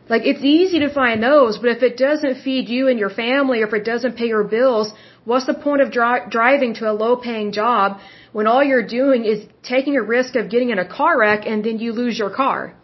Like 0.09 0.23
it's 0.25 0.43
easy 0.43 0.79
to 0.79 0.93
find 0.93 1.23
those, 1.23 1.57
but 1.57 1.69
if 1.69 1.81
it 1.81 1.95
doesn't 1.97 2.41
feed 2.41 2.67
you 2.67 2.89
and 2.89 2.99
your 2.99 3.09
family, 3.09 3.61
or 3.61 3.67
if 3.67 3.73
it 3.73 3.85
doesn't 3.85 4.17
pay 4.17 4.27
your 4.27 4.43
bills, 4.43 4.91
what's 5.23 5.45
the 5.45 5.53
point 5.53 5.81
of 5.81 5.91
dri- 5.91 6.25
driving 6.29 6.73
to 6.75 6.91
a 6.91 6.93
low 6.93 7.15
paying 7.15 7.53
job 7.53 7.99
when 8.33 8.45
all 8.45 8.63
you're 8.63 8.85
doing 8.85 9.23
is 9.23 9.45
taking 9.61 9.95
a 9.95 10.01
risk 10.01 10.35
of 10.35 10.49
getting 10.49 10.71
in 10.71 10.79
a 10.79 10.87
car 10.87 11.17
wreck 11.17 11.45
and 11.45 11.63
then 11.63 11.79
you 11.79 11.93
lose 11.93 12.19
your 12.19 12.29
car? 12.29 12.75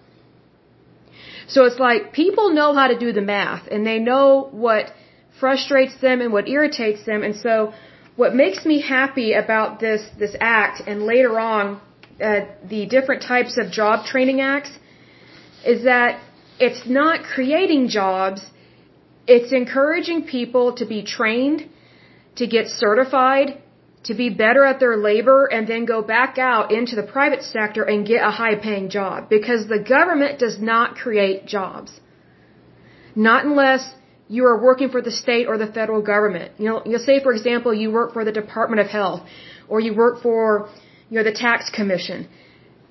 So 1.47 1.65
it's 1.65 1.79
like 1.79 2.13
people 2.13 2.51
know 2.51 2.73
how 2.73 2.87
to 2.87 2.97
do 2.97 3.11
the 3.11 3.21
math 3.21 3.67
and 3.67 3.85
they 3.85 3.99
know 3.99 4.47
what 4.51 4.93
frustrates 5.39 5.95
them 6.01 6.21
and 6.21 6.31
what 6.33 6.47
irritates 6.47 7.05
them. 7.05 7.23
And 7.23 7.35
so 7.35 7.73
what 8.15 8.35
makes 8.35 8.65
me 8.65 8.81
happy 8.81 9.33
about 9.33 9.79
this, 9.79 10.01
this 10.17 10.35
act 10.39 10.81
and 10.87 11.03
later 11.03 11.39
on, 11.39 11.79
uh, 12.21 12.41
the 12.73 12.85
different 12.85 13.21
types 13.21 13.57
of 13.57 13.71
job 13.71 14.05
training 14.05 14.41
acts 14.41 14.71
is 15.65 15.83
that 15.83 16.19
it's 16.59 16.83
not 16.85 17.23
creating 17.23 17.87
jobs. 17.87 18.41
It's 19.27 19.51
encouraging 19.53 20.23
people 20.25 20.75
to 20.75 20.85
be 20.85 21.01
trained, 21.03 21.69
to 22.35 22.45
get 22.47 22.67
certified, 22.67 23.57
to 24.03 24.13
be 24.13 24.29
better 24.29 24.63
at 24.65 24.79
their 24.79 24.97
labor 24.97 25.45
and 25.45 25.67
then 25.67 25.85
go 25.85 26.01
back 26.01 26.37
out 26.37 26.71
into 26.71 26.95
the 26.95 27.03
private 27.03 27.43
sector 27.43 27.83
and 27.83 28.07
get 28.07 28.21
a 28.23 28.31
high 28.31 28.55
paying 28.55 28.89
job 28.89 29.29
because 29.29 29.67
the 29.67 29.79
government 29.79 30.39
does 30.39 30.57
not 30.59 30.95
create 30.95 31.45
jobs. 31.45 31.91
Not 33.15 33.45
unless 33.45 33.93
you 34.35 34.45
are 34.45 34.57
working 34.69 34.89
for 34.95 35.01
the 35.01 35.11
state 35.23 35.47
or 35.47 35.57
the 35.57 35.71
federal 35.79 36.01
government. 36.13 36.51
You 36.59 36.67
know, 36.69 36.81
you'll 36.85 37.07
say, 37.11 37.21
for 37.27 37.33
example, 37.33 37.73
you 37.73 37.91
work 37.91 38.13
for 38.13 38.23
the 38.23 38.31
Department 38.31 38.79
of 38.79 38.87
Health 38.87 39.21
or 39.67 39.79
you 39.79 39.93
work 39.95 40.21
for, 40.21 40.69
you 41.09 41.17
know, 41.17 41.23
the 41.31 41.37
tax 41.47 41.69
commission. 41.79 42.27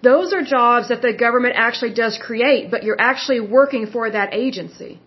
Those 0.02 0.32
are 0.32 0.42
jobs 0.42 0.88
that 0.88 1.00
the 1.00 1.12
government 1.12 1.54
actually 1.56 1.94
does 1.94 2.18
create, 2.28 2.70
but 2.72 2.82
you're 2.82 3.00
actually 3.00 3.40
working 3.40 3.86
for 3.86 4.10
that 4.10 4.34
agency. 4.34 5.00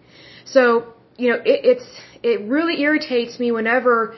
So, 0.46 0.94
you 1.18 1.30
know, 1.32 1.40
it, 1.54 1.60
it's, 1.72 1.88
it 2.24 2.42
really 2.58 2.82
irritates 2.82 3.40
me 3.40 3.52
whenever 3.52 4.16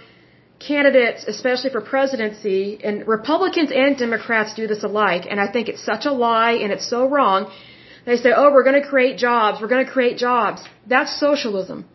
candidates, 0.60 1.26
especially 1.28 1.72
for 1.72 1.82
presidency, 1.82 2.80
and 2.84 3.08
Republicans 3.08 3.72
and 3.72 3.98
Democrats 3.98 4.54
do 4.54 4.66
this 4.68 4.84
alike, 4.84 5.26
and 5.30 5.40
I 5.40 5.52
think 5.52 5.68
it's 5.68 5.84
such 5.84 6.06
a 6.06 6.12
lie 6.12 6.54
and 6.54 6.72
it's 6.72 6.88
so 6.88 7.08
wrong. 7.08 7.52
They 8.06 8.18
say, 8.18 8.32
oh, 8.36 8.52
we're 8.54 8.64
going 8.64 8.82
to 8.82 8.88
create 8.88 9.18
jobs, 9.18 9.62
we're 9.62 9.74
going 9.76 9.86
to 9.86 9.92
create 9.92 10.18
jobs. 10.18 10.62
That's 10.88 11.20
socialism. 11.20 11.86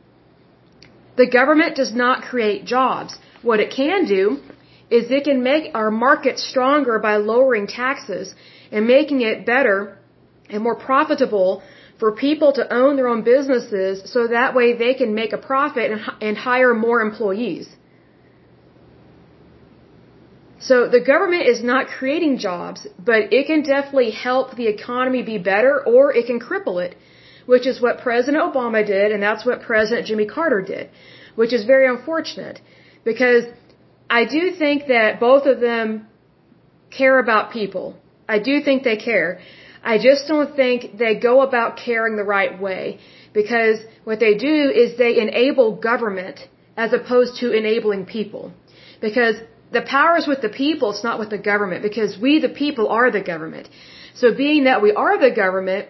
The 1.20 1.30
government 1.38 1.75
does 1.80 1.92
not 2.04 2.22
create 2.30 2.64
jobs. 2.76 3.18
What 3.42 3.60
it 3.64 3.70
can 3.80 4.04
do 4.16 4.22
is 4.96 5.10
it 5.10 5.25
can 5.30 5.42
make 5.52 5.64
our 5.80 5.90
market 5.90 6.38
stronger 6.50 6.98
by 7.08 7.14
lowering 7.16 7.66
taxes 7.66 8.34
and 8.72 8.87
making 8.87 9.20
it 9.30 9.44
better 9.54 9.98
and 10.48 10.62
more 10.62 10.76
profitable 10.90 11.62
for 12.00 12.12
people 12.26 12.52
to 12.58 12.64
own 12.80 12.92
their 12.96 13.08
own 13.14 13.22
businesses 13.22 13.94
so 14.12 14.28
that 14.28 14.54
way 14.58 14.68
they 14.84 14.94
can 15.00 15.14
make 15.20 15.32
a 15.32 15.42
profit 15.50 15.90
and, 15.90 16.00
and 16.26 16.38
hire 16.38 16.72
more 16.87 17.00
employees. 17.08 17.66
So 20.60 20.88
the 20.96 21.00
government 21.12 21.44
is 21.52 21.62
not 21.72 21.88
creating 21.98 22.38
jobs, 22.38 22.87
but 23.10 23.32
it 23.38 23.46
can 23.50 23.62
definitely 23.62 24.10
help 24.10 24.56
the 24.56 24.68
economy 24.76 25.22
be 25.22 25.38
better 25.38 25.75
or 25.92 26.14
it 26.14 26.26
can 26.26 26.38
cripple 26.48 26.78
it 26.87 26.96
which 27.52 27.67
is 27.71 27.76
what 27.85 27.95
President 28.07 28.40
Obama 28.49 28.81
did, 28.95 29.09
and 29.12 29.23
that's 29.26 29.45
what 29.49 29.62
President 29.69 30.07
Jimmy 30.09 30.26
Carter 30.35 30.61
did, 30.75 30.90
which 31.40 31.52
is 31.59 31.64
very 31.75 31.87
unfortunate 31.95 32.61
because 33.11 33.45
I 34.19 34.21
do 34.37 34.43
think 34.62 34.88
that 34.95 35.19
both 35.28 35.45
of 35.52 35.57
them 35.69 35.87
care 36.99 37.19
about 37.25 37.45
people. 37.59 37.87
I 38.37 38.38
do 38.49 38.55
think 38.67 38.83
they 38.83 38.99
care. 39.11 39.31
I 39.93 39.97
just 40.09 40.23
don't 40.33 40.55
think 40.61 40.99
they 41.05 41.14
go 41.28 41.35
about 41.49 41.78
caring 41.87 42.17
the 42.17 42.28
right 42.37 42.55
way 42.67 42.99
because 43.40 43.78
what 44.05 44.21
they 44.25 44.35
do 44.49 44.57
is 44.83 44.99
they 45.05 45.14
enable 45.26 45.69
government 45.90 46.38
as 46.76 46.93
opposed 46.93 47.37
to 47.43 47.47
enabling 47.62 48.05
people. 48.17 48.52
Because 49.07 49.37
the 49.78 49.85
power 49.97 50.17
is 50.23 50.26
with 50.33 50.43
the 50.43 50.55
people, 50.64 50.90
it's 50.95 51.07
not 51.11 51.19
with 51.23 51.31
the 51.37 51.43
government 51.52 51.83
because 51.83 52.19
we 52.26 52.33
the 52.47 52.55
people 52.64 52.88
are 52.88 53.11
the 53.11 53.25
government. 53.33 53.69
So 54.21 54.35
being 54.35 54.64
that 54.64 54.83
we 54.83 54.93
are 55.05 55.17
the 55.26 55.35
government, 55.45 55.88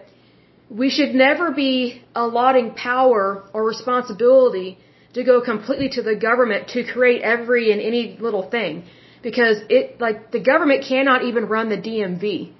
we 0.69 0.89
should 0.89 1.15
never 1.15 1.51
be 1.51 2.01
allotting 2.15 2.71
power 2.75 3.43
or 3.53 3.65
responsibility 3.65 4.77
to 5.13 5.23
go 5.23 5.41
completely 5.41 5.89
to 5.89 6.03
the 6.03 6.15
government 6.15 6.69
to 6.69 6.83
create 6.83 7.21
every 7.23 7.71
and 7.71 7.81
any 7.81 8.17
little 8.19 8.43
thing 8.49 8.83
because 9.23 9.57
it 9.69 9.99
like 9.99 10.31
the 10.31 10.39
government 10.39 10.85
cannot 10.87 11.23
even 11.23 11.47
run 11.47 11.69
the 11.69 11.77
DMV. 11.77 12.53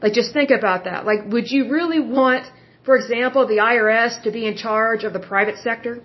Like 0.00 0.14
just 0.14 0.32
think 0.32 0.50
about 0.50 0.84
that. 0.84 1.04
Like 1.04 1.26
would 1.26 1.50
you 1.50 1.70
really 1.70 2.00
want 2.00 2.46
for 2.84 2.96
example 2.96 3.46
the 3.46 3.58
IRS 3.58 4.22
to 4.22 4.30
be 4.30 4.46
in 4.46 4.56
charge 4.56 5.04
of 5.04 5.12
the 5.12 5.20
private 5.20 5.58
sector? 5.58 6.02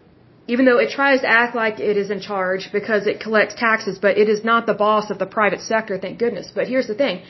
Even 0.48 0.66
though 0.66 0.80
it 0.80 0.90
tries 0.90 1.22
to 1.22 1.28
act 1.28 1.56
like 1.56 1.80
it 1.80 1.96
is 1.96 2.10
in 2.10 2.20
charge 2.20 2.72
because 2.72 3.06
it 3.06 3.20
collects 3.20 3.56
taxes, 3.56 4.00
but 4.00 4.18
it 4.18 4.28
is 4.28 4.44
not 4.44 4.66
the 4.66 4.74
boss 4.74 5.12
of 5.12 5.20
the 5.20 5.28
private 5.28 5.62
sector, 5.62 5.98
thank 6.00 6.18
goodness. 6.18 6.52
But 6.54 6.68
here's 6.68 6.88
the 6.88 6.96
thing. 6.96 7.22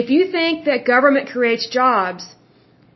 If 0.00 0.10
you 0.10 0.32
think 0.32 0.64
that 0.64 0.84
government 0.86 1.28
creates 1.28 1.68
jobs, 1.68 2.26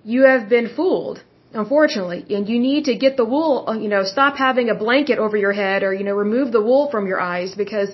you 0.04 0.22
have 0.22 0.48
been 0.48 0.68
fooled 0.74 1.18
unfortunately. 1.56 2.24
And 2.36 2.48
you 2.48 2.58
need 2.58 2.84
to 2.90 2.94
get 3.04 3.16
the 3.16 3.24
wool, 3.24 3.64
uh, 3.68 3.78
you 3.84 3.88
know, 3.88 4.04
stop 4.04 4.36
having 4.36 4.68
a 4.70 4.74
blanket 4.74 5.18
over 5.18 5.36
your 5.36 5.52
head 5.52 5.82
or, 5.82 5.92
you 5.92 6.04
know, 6.04 6.16
remove 6.26 6.52
the 6.52 6.62
wool 6.68 6.90
from 6.90 7.06
your 7.06 7.20
eyes 7.20 7.54
because 7.64 7.90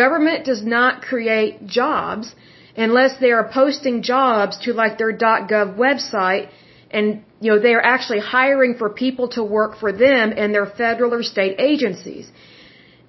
government 0.00 0.44
does 0.50 0.62
not 0.76 1.02
create 1.02 1.66
jobs 1.66 2.34
unless 2.76 3.18
they 3.18 3.32
are 3.38 3.48
posting 3.60 4.02
jobs 4.02 4.58
to 4.64 4.72
like 4.72 4.98
their 4.98 5.12
.gov 5.16 5.76
website 5.86 6.48
and, 6.90 7.22
you 7.40 7.50
know, 7.50 7.58
they 7.58 7.74
are 7.78 7.86
actually 7.94 8.20
hiring 8.20 8.74
for 8.80 8.88
people 8.88 9.28
to 9.36 9.42
work 9.44 9.78
for 9.78 9.92
them 9.92 10.32
and 10.36 10.54
their 10.54 10.66
federal 10.66 11.12
or 11.12 11.22
state 11.22 11.56
agencies. 11.58 12.30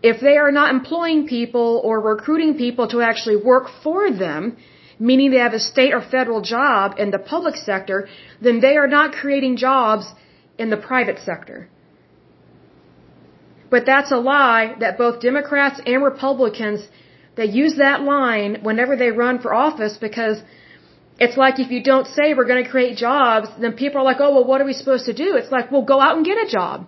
If 0.02 0.22
they 0.22 0.38
are 0.38 0.52
not 0.52 0.74
employing 0.78 1.28
people 1.28 1.82
or 1.84 2.00
recruiting 2.00 2.58
people 2.58 2.88
to 2.90 3.02
actually 3.02 3.38
work 3.38 3.68
for 3.84 4.12
them, 4.12 4.58
meaning 5.00 5.32
they 5.32 5.44
have 5.48 5.54
a 5.54 5.60
state 5.60 5.94
or 5.94 6.02
federal 6.02 6.42
job 6.42 6.96
in 6.98 7.10
the 7.12 7.20
public 7.20 7.56
sector, 7.56 8.08
then 8.42 8.60
they 8.60 8.76
are 8.78 8.88
not 8.88 9.14
creating 9.14 9.56
jobs 9.56 10.06
in 10.58 10.70
the 10.70 10.78
private 10.78 11.20
sector. 11.20 11.70
But 13.70 13.86
that's 13.86 14.12
a 14.12 14.18
lie 14.18 14.76
that 14.80 14.98
both 14.98 15.22
Democrats 15.22 15.80
and 15.86 16.04
Republicans, 16.04 16.82
they 17.36 17.46
use 17.46 17.76
that 17.78 18.02
line 18.02 18.60
whenever 18.62 18.96
they 18.96 19.12
run 19.12 19.40
for 19.40 19.54
office 19.54 19.98
because 19.98 20.42
it's 21.20 21.38
like 21.38 21.60
if 21.60 21.70
you 21.72 21.82
don't 21.84 22.08
say 22.08 22.34
we're 22.34 22.52
going 22.52 22.64
to 22.64 22.70
create 22.70 22.98
jobs, 22.98 23.48
then 23.62 23.74
people 23.74 24.02
are 24.02 24.08
like, 24.12 24.20
oh, 24.20 24.32
well, 24.36 24.46
what 24.46 24.62
are 24.62 24.66
we 24.66 24.74
supposed 24.74 25.06
to 25.06 25.14
do? 25.14 25.36
It's 25.36 25.52
like, 25.52 25.72
well, 25.72 25.84
go 25.94 26.00
out 26.00 26.16
and 26.18 26.26
get 26.26 26.38
a 26.38 26.50
job. 26.50 26.88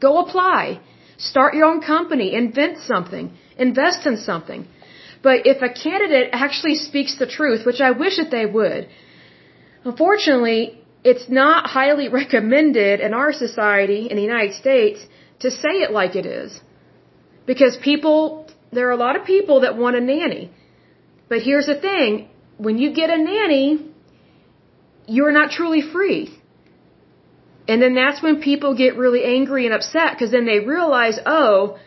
Go 0.00 0.18
apply. 0.24 0.80
Start 1.18 1.54
your 1.54 1.66
own 1.66 1.80
company. 1.80 2.34
Invent 2.34 2.78
something. 2.78 3.32
Invest 3.56 4.06
in 4.06 4.16
something. 4.16 4.66
But 5.22 5.46
if 5.46 5.62
a 5.62 5.68
candidate 5.68 6.30
actually 6.32 6.74
speaks 6.74 7.16
the 7.18 7.26
truth, 7.26 7.64
which 7.64 7.80
I 7.80 7.92
wish 7.92 8.16
that 8.16 8.30
they 8.30 8.46
would, 8.46 8.88
unfortunately, 9.84 10.60
it's 11.04 11.28
not 11.28 11.70
highly 11.78 12.08
recommended 12.20 13.00
in 13.00 13.14
our 13.14 13.32
society 13.32 14.00
in 14.10 14.16
the 14.16 14.26
United 14.32 14.54
States 14.54 15.06
to 15.40 15.50
say 15.50 15.74
it 15.86 15.90
like 16.00 16.16
it 16.16 16.26
is. 16.26 16.60
Because 17.46 17.76
people, 17.76 18.46
there 18.72 18.88
are 18.88 18.96
a 19.00 19.02
lot 19.06 19.16
of 19.16 19.24
people 19.24 19.60
that 19.60 19.76
want 19.76 19.96
a 19.96 20.00
nanny. 20.00 20.50
But 21.28 21.42
here's 21.42 21.66
the 21.66 21.78
thing, 21.88 22.28
when 22.58 22.78
you 22.78 22.92
get 22.92 23.10
a 23.10 23.18
nanny, 23.18 23.92
you're 25.06 25.32
not 25.32 25.50
truly 25.50 25.82
free. 25.82 26.38
And 27.68 27.80
then 27.80 27.94
that's 27.94 28.22
when 28.22 28.40
people 28.40 28.74
get 28.74 28.96
really 28.96 29.24
angry 29.24 29.66
and 29.66 29.74
upset 29.74 30.12
because 30.12 30.30
then 30.30 30.46
they 30.46 30.60
realize, 30.60 31.18
oh, 31.24 31.78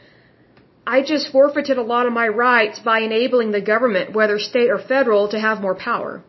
I 0.87 1.01
just 1.01 1.31
forfeited 1.31 1.77
a 1.77 1.89
lot 1.93 2.05
of 2.05 2.13
my 2.13 2.27
rights 2.27 2.79
by 2.79 2.99
enabling 2.99 3.51
the 3.51 3.61
government, 3.61 4.13
whether 4.13 4.37
state 4.37 4.69
or 4.69 4.77
federal, 4.77 5.27
to 5.29 5.39
have 5.39 5.61
more 5.61 5.75
power. 5.75 6.23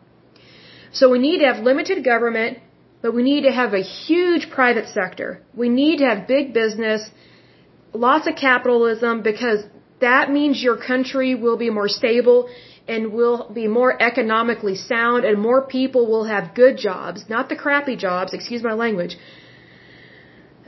So 0.91 1.09
we 1.09 1.19
need 1.19 1.39
to 1.39 1.45
have 1.45 1.63
limited 1.63 2.03
government, 2.03 2.59
but 3.01 3.13
we 3.13 3.23
need 3.23 3.41
to 3.41 3.51
have 3.51 3.73
a 3.73 3.81
huge 3.81 4.49
private 4.49 4.87
sector. 4.87 5.41
We 5.55 5.69
need 5.69 5.97
to 5.99 6.05
have 6.05 6.27
big 6.27 6.53
business, 6.53 7.09
lots 7.93 8.25
of 8.27 8.35
capitalism, 8.35 9.21
because 9.21 9.63
that 9.99 10.31
means 10.31 10.61
your 10.61 10.77
country 10.77 11.35
will 11.35 11.57
be 11.57 11.69
more 11.69 11.87
stable 11.87 12.49
and 12.87 13.13
will 13.13 13.51
be 13.53 13.67
more 13.67 14.01
economically 14.01 14.75
sound 14.75 15.25
and 15.25 15.39
more 15.39 15.61
people 15.67 16.07
will 16.07 16.23
have 16.23 16.55
good 16.55 16.77
jobs, 16.77 17.29
not 17.29 17.49
the 17.49 17.55
crappy 17.55 17.95
jobs, 17.95 18.33
excuse 18.33 18.63
my 18.63 18.73
language, 18.73 19.17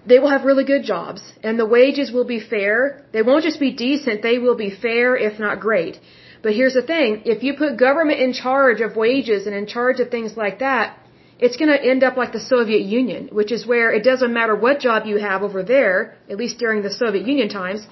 they 0.05 0.19
will 0.19 0.29
have 0.29 0.45
really 0.45 0.63
good 0.63 0.83
jobs 0.83 1.21
and 1.43 1.59
the 1.59 1.65
wages 1.65 2.11
will 2.11 2.25
be 2.25 2.39
fair. 2.39 3.03
They 3.11 3.21
won't 3.21 3.43
just 3.43 3.59
be 3.59 3.71
decent, 3.71 4.21
they 4.21 4.37
will 4.37 4.55
be 4.55 4.69
fair 4.69 5.15
if 5.15 5.39
not 5.39 5.59
great. 5.59 5.99
But 6.41 6.53
here's 6.53 6.73
the 6.73 6.81
thing, 6.81 7.23
if 7.25 7.43
you 7.43 7.53
put 7.55 7.77
government 7.77 8.19
in 8.19 8.33
charge 8.33 8.79
of 8.81 8.95
wages 8.95 9.45
and 9.45 9.55
in 9.55 9.65
charge 9.65 9.99
of 9.99 10.09
things 10.09 10.37
like 10.37 10.59
that, 10.59 10.97
it's 11.39 11.57
going 11.57 11.71
to 11.71 11.81
end 11.91 12.03
up 12.03 12.17
like 12.17 12.33
the 12.33 12.45
Soviet 12.53 12.81
Union, 12.81 13.29
which 13.31 13.51
is 13.51 13.65
where 13.65 13.91
it 13.91 14.03
doesn't 14.03 14.33
matter 14.33 14.55
what 14.55 14.79
job 14.79 15.05
you 15.05 15.17
have 15.17 15.41
over 15.41 15.63
there, 15.63 16.17
at 16.29 16.37
least 16.37 16.59
during 16.59 16.81
the 16.81 16.91
Soviet 16.91 17.25
Union 17.25 17.49
times, 17.49 17.85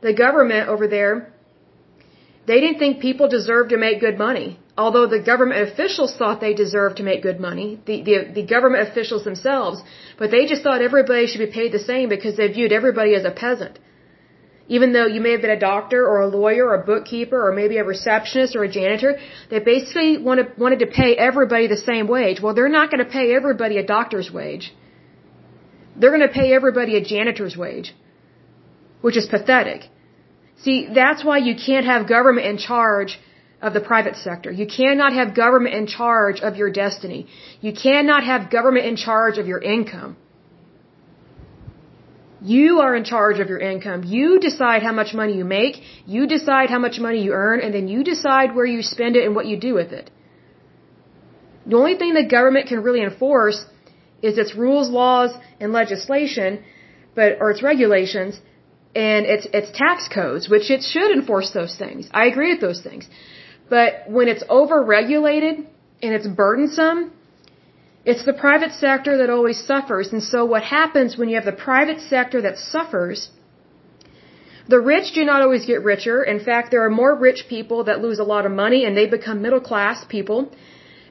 the 0.00 0.12
government 0.12 0.68
over 0.68 0.86
there, 0.88 1.32
they 2.50 2.60
didn't 2.62 2.78
think 2.82 3.00
people 3.08 3.28
deserved 3.36 3.70
to 3.74 3.78
make 3.86 4.00
good 4.06 4.18
money 4.26 4.48
although 4.84 5.06
the 5.14 5.22
government 5.30 5.60
officials 5.68 6.14
thought 6.18 6.40
they 6.40 6.54
deserved 6.64 6.96
to 6.98 7.04
make 7.10 7.20
good 7.28 7.40
money, 7.48 7.68
the, 7.88 7.96
the, 8.08 8.16
the 8.38 8.46
government 8.54 8.88
officials 8.88 9.24
themselves, 9.24 9.82
but 10.20 10.30
they 10.30 10.46
just 10.52 10.62
thought 10.62 10.80
everybody 10.90 11.26
should 11.26 11.44
be 11.46 11.52
paid 11.60 11.72
the 11.72 11.84
same 11.90 12.08
because 12.16 12.36
they 12.36 12.48
viewed 12.58 12.72
everybody 12.80 13.14
as 13.20 13.24
a 13.24 13.34
peasant. 13.44 13.78
Even 14.76 14.92
though 14.92 15.06
you 15.14 15.20
may 15.26 15.32
have 15.32 15.42
been 15.46 15.58
a 15.58 15.64
doctor 15.72 16.00
or 16.10 16.16
a 16.20 16.28
lawyer 16.28 16.64
or 16.68 16.74
a 16.80 16.86
bookkeeper 16.92 17.38
or 17.46 17.52
maybe 17.60 17.78
a 17.78 17.84
receptionist 17.84 18.54
or 18.54 18.62
a 18.64 18.72
janitor, 18.78 19.12
they 19.50 19.58
basically 19.58 20.10
wanted, 20.28 20.56
wanted 20.64 20.80
to 20.80 20.88
pay 21.00 21.10
everybody 21.28 21.66
the 21.66 21.82
same 21.90 22.06
wage. 22.06 22.40
Well, 22.42 22.54
they're 22.54 22.76
not 22.80 22.90
going 22.90 23.04
to 23.04 23.10
pay 23.18 23.26
everybody 23.34 23.78
a 23.78 23.86
doctor's 23.96 24.30
wage. 24.30 24.66
They're 25.96 26.14
going 26.16 26.28
to 26.28 26.36
pay 26.40 26.48
everybody 26.58 26.96
a 26.96 27.02
janitor's 27.12 27.56
wage, 27.56 27.94
which 29.00 29.16
is 29.16 29.26
pathetic. 29.26 29.88
See, 30.64 30.88
that's 30.92 31.24
why 31.24 31.38
you 31.38 31.54
can't 31.54 31.86
have 31.86 32.08
government 32.08 32.46
in 32.46 32.58
charge 32.58 33.18
of 33.60 33.72
the 33.74 33.80
private 33.80 34.16
sector. 34.16 34.50
You 34.50 34.66
cannot 34.66 35.12
have 35.12 35.34
government 35.34 35.74
in 35.74 35.86
charge 35.86 36.40
of 36.40 36.56
your 36.56 36.70
destiny. 36.70 37.26
You 37.60 37.72
cannot 37.72 38.24
have 38.24 38.50
government 38.50 38.86
in 38.86 38.96
charge 38.96 39.38
of 39.38 39.46
your 39.46 39.60
income. 39.60 40.16
You 42.40 42.80
are 42.80 42.94
in 42.94 43.04
charge 43.04 43.40
of 43.40 43.48
your 43.48 43.58
income. 43.58 44.04
You 44.04 44.38
decide 44.38 44.82
how 44.82 44.92
much 44.92 45.12
money 45.12 45.36
you 45.36 45.44
make. 45.44 45.80
You 46.06 46.26
decide 46.26 46.70
how 46.70 46.78
much 46.78 46.98
money 47.00 47.22
you 47.24 47.32
earn, 47.32 47.60
and 47.60 47.74
then 47.74 47.88
you 47.88 48.04
decide 48.04 48.54
where 48.54 48.66
you 48.74 48.82
spend 48.82 49.16
it 49.16 49.24
and 49.24 49.34
what 49.34 49.46
you 49.46 49.56
do 49.56 49.74
with 49.74 49.92
it. 49.92 50.10
The 51.66 51.76
only 51.76 51.96
thing 51.96 52.14
the 52.14 52.24
government 52.24 52.68
can 52.68 52.82
really 52.82 53.02
enforce 53.02 53.64
is 54.22 54.38
its 54.38 54.54
rules, 54.54 54.88
laws, 54.88 55.32
and 55.60 55.72
legislation, 55.72 56.62
but 57.16 57.38
or 57.40 57.50
its 57.50 57.62
regulations, 57.62 58.40
and 58.94 59.26
its 59.26 59.46
its 59.52 59.70
tax 59.76 60.08
codes, 60.08 60.48
which 60.48 60.70
it 60.70 60.82
should 60.82 61.10
enforce 61.10 61.50
those 61.50 61.76
things. 61.76 62.08
I 62.12 62.26
agree 62.26 62.52
with 62.52 62.60
those 62.60 62.80
things. 62.80 63.08
But 63.68 64.04
when 64.08 64.28
it's 64.28 64.44
overregulated 64.44 65.66
and 66.02 66.14
it's 66.14 66.26
burdensome, 66.26 67.12
it's 68.04 68.24
the 68.24 68.32
private 68.32 68.72
sector 68.72 69.18
that 69.18 69.30
always 69.30 69.58
suffers. 69.72 70.12
And 70.12 70.22
so 70.22 70.44
what 70.44 70.62
happens 70.62 71.18
when 71.18 71.28
you 71.28 71.36
have 71.36 71.44
the 71.44 71.60
private 71.70 72.00
sector 72.00 72.40
that 72.42 72.56
suffers, 72.56 73.30
the 74.68 74.80
rich 74.80 75.12
do 75.14 75.24
not 75.24 75.42
always 75.42 75.66
get 75.66 75.82
richer. 75.82 76.22
In 76.22 76.40
fact, 76.40 76.70
there 76.70 76.84
are 76.84 76.90
more 76.90 77.14
rich 77.14 77.44
people 77.48 77.84
that 77.84 78.00
lose 78.00 78.18
a 78.18 78.24
lot 78.24 78.46
of 78.46 78.52
money 78.52 78.84
and 78.84 78.96
they 78.96 79.06
become 79.06 79.42
middle 79.42 79.60
class 79.60 80.04
people. 80.08 80.50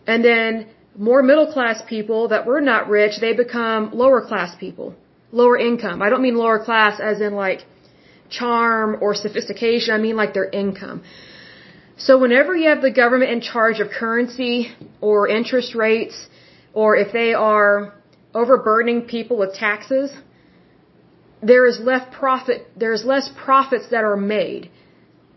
And 0.08 0.24
then 0.24 0.68
more 0.96 1.22
middle 1.22 1.52
class 1.52 1.82
people 1.88 2.30
that 2.30 2.46
were 2.46 2.62
not 2.62 2.90
rich, 2.90 3.20
they 3.20 3.34
become 3.34 3.92
lower 3.94 4.22
class 4.26 4.56
people, 4.56 4.96
lower 5.32 5.58
income. 5.58 6.02
I 6.02 6.10
don't 6.10 6.22
mean 6.22 6.36
lower 6.36 6.64
class 6.64 7.00
as 7.00 7.22
in 7.22 7.34
like 7.34 7.66
charm 8.30 8.98
or 9.02 9.14
sophistication. 9.16 9.94
I 9.94 9.98
mean 9.98 10.16
like 10.16 10.34
their 10.34 10.50
income. 10.50 11.04
So 11.98 12.20
whenever 12.20 12.56
you 12.56 12.70
have 12.70 12.82
the 12.82 12.92
government 12.92 13.32
in 13.32 13.42
charge 13.42 13.80
of 13.80 13.90
currency 13.90 14.72
or 15.02 15.28
interest 15.28 15.74
rates, 15.74 16.28
or 16.74 16.96
if 16.96 17.12
they 17.12 17.34
are 17.34 17.94
overburdening 18.36 19.02
people 19.04 19.38
with 19.38 19.54
taxes, 19.56 20.12
there 21.42 21.66
is 21.66 21.80
less 21.80 22.06
profit, 22.12 22.68
there's 22.76 23.04
less 23.04 23.30
profits 23.46 23.88
that 23.90 24.04
are 24.04 24.18
made 24.18 24.70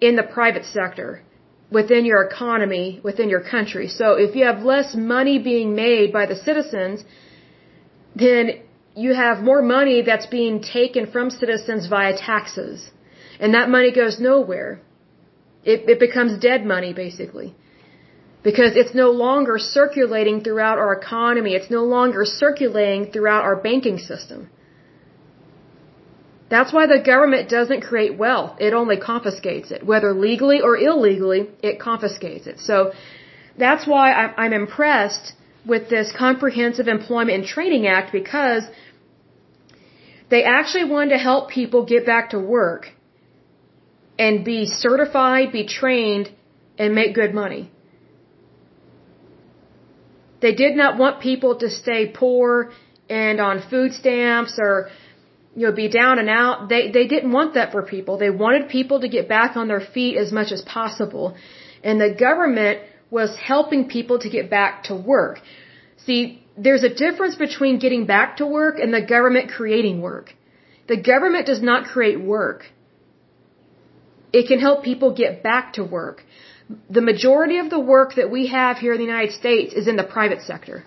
in 0.00 0.16
the 0.16 0.22
private 0.22 0.66
sector 0.66 1.22
within 1.70 2.04
your 2.04 2.22
economy, 2.24 3.00
within 3.02 3.28
your 3.30 3.40
country. 3.40 3.88
So 3.88 4.14
if 4.14 4.34
you 4.34 4.44
have 4.44 4.62
less 4.62 4.94
money 4.94 5.38
being 5.38 5.74
made 5.74 6.12
by 6.12 6.26
the 6.26 6.36
citizens, 6.36 7.04
then 8.14 8.62
you 8.94 9.14
have 9.14 9.42
more 9.42 9.62
money 9.62 10.02
that's 10.02 10.26
being 10.26 10.60
taken 10.62 11.10
from 11.10 11.30
citizens 11.30 11.86
via 11.86 12.16
taxes. 12.16 12.90
And 13.38 13.54
that 13.54 13.68
money 13.68 13.92
goes 13.92 14.20
nowhere. 14.20 14.80
It, 15.64 15.88
it 15.88 15.98
becomes 16.00 16.38
dead 16.38 16.64
money, 16.64 16.92
basically. 16.92 17.54
because 18.42 18.76
it's 18.76 18.94
no 18.94 19.10
longer 19.10 19.58
circulating 19.58 20.42
throughout 20.42 20.78
our 20.78 20.92
economy. 20.94 21.54
It's 21.54 21.70
no 21.70 21.84
longer 21.84 22.24
circulating 22.24 23.12
throughout 23.12 23.44
our 23.44 23.56
banking 23.56 23.98
system. 23.98 24.48
That's 26.48 26.72
why 26.72 26.86
the 26.86 27.00
government 27.04 27.48
doesn't 27.48 27.82
create 27.82 28.16
wealth. 28.18 28.56
It 28.60 28.72
only 28.72 28.96
confiscates 28.96 29.70
it. 29.70 29.86
Whether 29.86 30.12
legally 30.12 30.60
or 30.60 30.76
illegally, 30.76 31.48
it 31.62 31.78
confiscates 31.78 32.46
it. 32.46 32.58
So 32.58 32.92
that's 33.58 33.86
why 33.86 34.12
I'm 34.12 34.52
impressed 34.52 35.34
with 35.66 35.88
this 35.88 36.12
Comprehensive 36.16 36.88
Employment 36.88 37.30
and 37.38 37.46
Training 37.46 37.86
Act 37.86 38.12
because 38.12 38.64
they 40.30 40.44
actually 40.44 40.84
wanted 40.84 41.10
to 41.10 41.18
help 41.18 41.50
people 41.50 41.84
get 41.84 42.06
back 42.06 42.30
to 42.30 42.38
work 42.38 42.88
and 44.18 44.44
be 44.44 44.66
certified, 44.66 45.52
be 45.52 45.66
trained, 45.66 46.30
and 46.78 46.94
make 46.94 47.14
good 47.14 47.34
money. 47.34 47.70
They 50.40 50.54
did 50.54 50.76
not 50.76 50.98
want 50.98 51.20
people 51.20 51.56
to 51.62 51.68
stay 51.68 52.06
poor 52.06 52.72
and 53.08 53.40
on 53.40 53.60
food 53.68 53.92
stamps 53.92 54.58
or 54.58 54.90
you 55.54 55.66
know 55.66 55.72
be 55.72 55.88
down 55.88 56.18
and 56.18 56.30
out. 56.30 56.68
They 56.68 56.90
they 56.90 57.06
didn't 57.06 57.32
want 57.32 57.54
that 57.54 57.72
for 57.72 57.82
people. 57.82 58.16
They 58.18 58.30
wanted 58.30 58.68
people 58.68 59.00
to 59.00 59.08
get 59.08 59.28
back 59.28 59.56
on 59.56 59.68
their 59.68 59.80
feet 59.80 60.16
as 60.16 60.32
much 60.32 60.52
as 60.52 60.62
possible. 60.62 61.34
And 61.82 62.00
the 62.00 62.12
government 62.26 62.80
was 63.10 63.36
helping 63.36 63.88
people 63.88 64.18
to 64.20 64.28
get 64.30 64.50
back 64.50 64.84
to 64.84 64.94
work. 64.94 65.40
See, 66.06 66.42
there's 66.56 66.82
a 66.82 66.94
difference 66.94 67.36
between 67.36 67.78
getting 67.78 68.06
back 68.06 68.36
to 68.38 68.46
work 68.46 68.78
and 68.78 68.92
the 68.92 69.02
government 69.02 69.50
creating 69.50 70.00
work. 70.00 70.34
The 70.88 70.96
government 70.96 71.46
does 71.46 71.62
not 71.62 71.86
create 71.86 72.20
work. 72.20 72.66
It 74.32 74.46
can 74.46 74.60
help 74.60 74.84
people 74.84 75.12
get 75.14 75.42
back 75.42 75.74
to 75.74 75.84
work 75.84 76.24
the 76.88 77.00
majority 77.00 77.58
of 77.58 77.70
the 77.70 77.80
work 77.80 78.14
that 78.16 78.30
we 78.30 78.48
have 78.48 78.78
here 78.78 78.92
in 78.92 78.98
the 78.98 79.04
United 79.04 79.32
States 79.32 79.74
is 79.74 79.88
in 79.88 79.96
the 79.96 80.04
private 80.04 80.42
sector. 80.42 80.84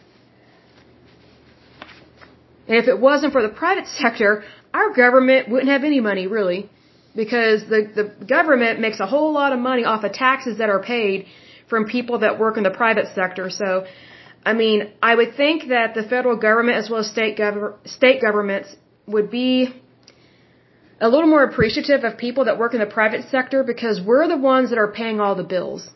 And 2.68 2.77
if 2.77 2.88
it 2.88 3.00
wasn't 3.00 3.34
for 3.34 3.42
the 3.42 3.50
private 3.50 3.88
sector, 4.01 4.44
our 4.74 4.94
government 4.94 5.50
wouldn't 5.50 5.72
have 5.72 5.84
any 5.84 6.00
money 6.00 6.27
really. 6.27 6.70
Because 7.15 7.62
the, 7.70 7.82
the 7.96 8.25
government 8.25 8.80
makes 8.80 9.00
a 9.00 9.06
whole 9.06 9.32
lot 9.34 9.53
of 9.53 9.60
money 9.60 9.84
off 9.84 10.03
of 10.03 10.13
taxes 10.13 10.58
that 10.58 10.70
are 10.70 10.82
paid 10.82 11.27
from 11.74 11.86
people 11.98 12.18
that 12.24 12.34
work 12.44 12.56
in 12.60 12.63
the 12.70 12.75
private 12.84 13.08
sector. 13.20 13.46
So, 13.62 13.70
I 14.51 14.53
mean, 14.62 14.80
I 15.10 15.13
would 15.20 15.32
think 15.42 15.70
that 15.75 15.89
the 16.00 16.03
federal 16.13 16.38
government 16.48 16.75
as 16.82 16.88
well 16.89 17.01
as 17.06 17.10
state, 17.15 17.36
gov- 17.42 17.75
state 17.98 18.20
governments 18.27 18.70
would 19.15 19.30
be 19.42 19.51
a 21.08 21.10
little 21.13 21.32
more 21.36 21.44
appreciative 21.50 22.03
of 22.10 22.13
people 22.25 22.44
that 22.50 22.58
work 22.63 22.74
in 22.77 22.82
the 22.86 22.92
private 23.00 23.24
sector 23.36 23.60
because 23.74 23.96
we're 24.10 24.27
the 24.36 24.42
ones 24.53 24.70
that 24.72 24.80
are 24.84 24.92
paying 25.01 25.20
all 25.24 25.36
the 25.42 25.50
bills. 25.56 25.89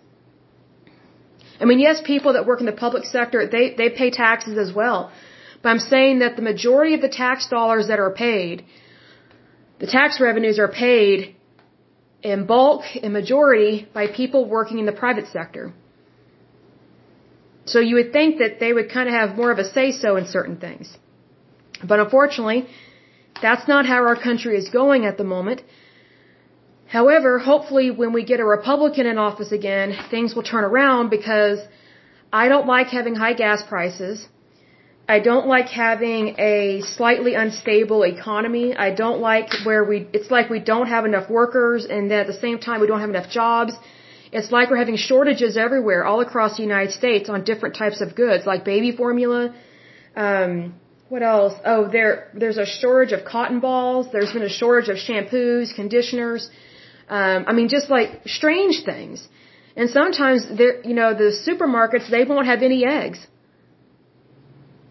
I 1.62 1.66
mean, 1.70 1.80
yes, 1.88 2.02
people 2.14 2.34
that 2.34 2.46
work 2.50 2.60
in 2.64 2.70
the 2.72 2.80
public 2.86 3.06
sector, 3.06 3.40
they, 3.56 3.66
they 3.80 3.90
pay 4.02 4.10
taxes 4.26 4.58
as 4.66 4.74
well. 4.82 5.00
But 5.62 5.70
I'm 5.70 5.84
saying 5.94 6.20
that 6.24 6.36
the 6.40 6.48
majority 6.52 6.94
of 6.98 7.02
the 7.08 7.14
tax 7.24 7.48
dollars 7.56 7.88
that 7.92 8.00
are 8.06 8.14
paid, 8.26 8.66
the 9.80 9.90
tax 9.98 10.20
revenues 10.28 10.60
are 10.60 10.72
paid 10.86 11.37
in 12.34 12.46
bulk, 12.46 12.84
in 13.04 13.12
majority, 13.22 13.88
by 13.98 14.06
people 14.22 14.42
working 14.58 14.80
in 14.80 14.86
the 14.92 14.98
private 15.04 15.28
sector. 15.38 15.66
So 17.72 17.80
you 17.88 17.96
would 18.00 18.12
think 18.18 18.40
that 18.44 18.60
they 18.62 18.72
would 18.78 18.90
kind 18.98 19.08
of 19.10 19.16
have 19.22 19.36
more 19.42 19.52
of 19.56 19.60
a 19.66 19.68
say 19.78 19.88
so 20.04 20.16
in 20.20 20.26
certain 20.38 20.58
things. 20.66 20.88
But 21.92 22.00
unfortunately, 22.06 22.62
that's 23.42 23.68
not 23.68 23.86
how 23.86 24.00
our 24.10 24.20
country 24.28 24.56
is 24.62 24.70
going 24.70 25.06
at 25.06 25.18
the 25.18 25.28
moment. 25.36 25.62
However, 26.98 27.32
hopefully 27.40 27.92
when 27.92 28.14
we 28.14 28.24
get 28.24 28.40
a 28.40 28.46
Republican 28.46 29.06
in 29.06 29.18
office 29.18 29.52
again, 29.52 29.96
things 30.10 30.34
will 30.36 30.48
turn 30.54 30.64
around 30.64 31.10
because 31.10 31.60
I 32.32 32.48
don't 32.48 32.68
like 32.76 32.88
having 32.88 33.16
high 33.16 33.34
gas 33.34 33.62
prices. 33.64 34.28
I 35.16 35.20
don't 35.20 35.48
like 35.48 35.70
having 35.70 36.36
a 36.38 36.82
slightly 36.82 37.34
unstable 37.34 38.04
economy. 38.04 38.76
I 38.76 38.90
don't 38.94 39.22
like 39.22 39.50
where 39.64 39.84
we, 39.84 40.08
it's 40.12 40.30
like 40.30 40.50
we 40.50 40.60
don't 40.60 40.88
have 40.88 41.06
enough 41.06 41.30
workers 41.30 41.86
and 41.86 42.12
then 42.12 42.20
at 42.20 42.28
the 42.28 42.40
same 42.46 42.60
time 42.60 42.82
we 42.82 42.88
don't 42.88 43.00
have 43.00 43.10
enough 43.10 43.30
jobs. 43.30 43.74
It's 44.34 44.52
like 44.52 44.70
we're 44.70 44.84
having 44.86 44.98
shortages 44.98 45.56
everywhere 45.56 46.06
all 46.06 46.20
across 46.20 46.58
the 46.58 46.64
United 46.64 46.92
States 46.92 47.30
on 47.30 47.46
different 47.46 47.76
types 47.76 48.02
of 48.02 48.16
goods 48.16 48.46
like 48.46 48.66
baby 48.66 48.92
formula, 48.92 49.54
um, 50.18 50.74
what 51.10 51.24
else? 51.24 51.54
Oh, 51.64 51.88
there 51.88 52.30
there's 52.34 52.58
a 52.58 52.66
shortage 52.66 53.14
of 53.18 53.24
cotton 53.24 53.60
balls. 53.60 54.08
There's 54.12 54.34
been 54.34 54.48
a 54.52 54.56
shortage 54.62 54.90
of 54.90 54.98
shampoos, 54.98 55.74
conditioners. 55.74 56.50
Um, 57.08 57.46
I 57.48 57.54
mean, 57.54 57.70
just 57.70 57.90
like 57.90 58.10
strange 58.26 58.84
things. 58.84 59.28
And 59.78 59.90
sometimes 59.90 60.46
there, 60.58 60.76
you 60.90 60.96
know, 61.00 61.14
the 61.14 61.32
supermarkets 61.48 62.10
they 62.10 62.24
won't 62.26 62.48
have 62.48 62.62
any 62.62 62.86
eggs, 62.86 63.20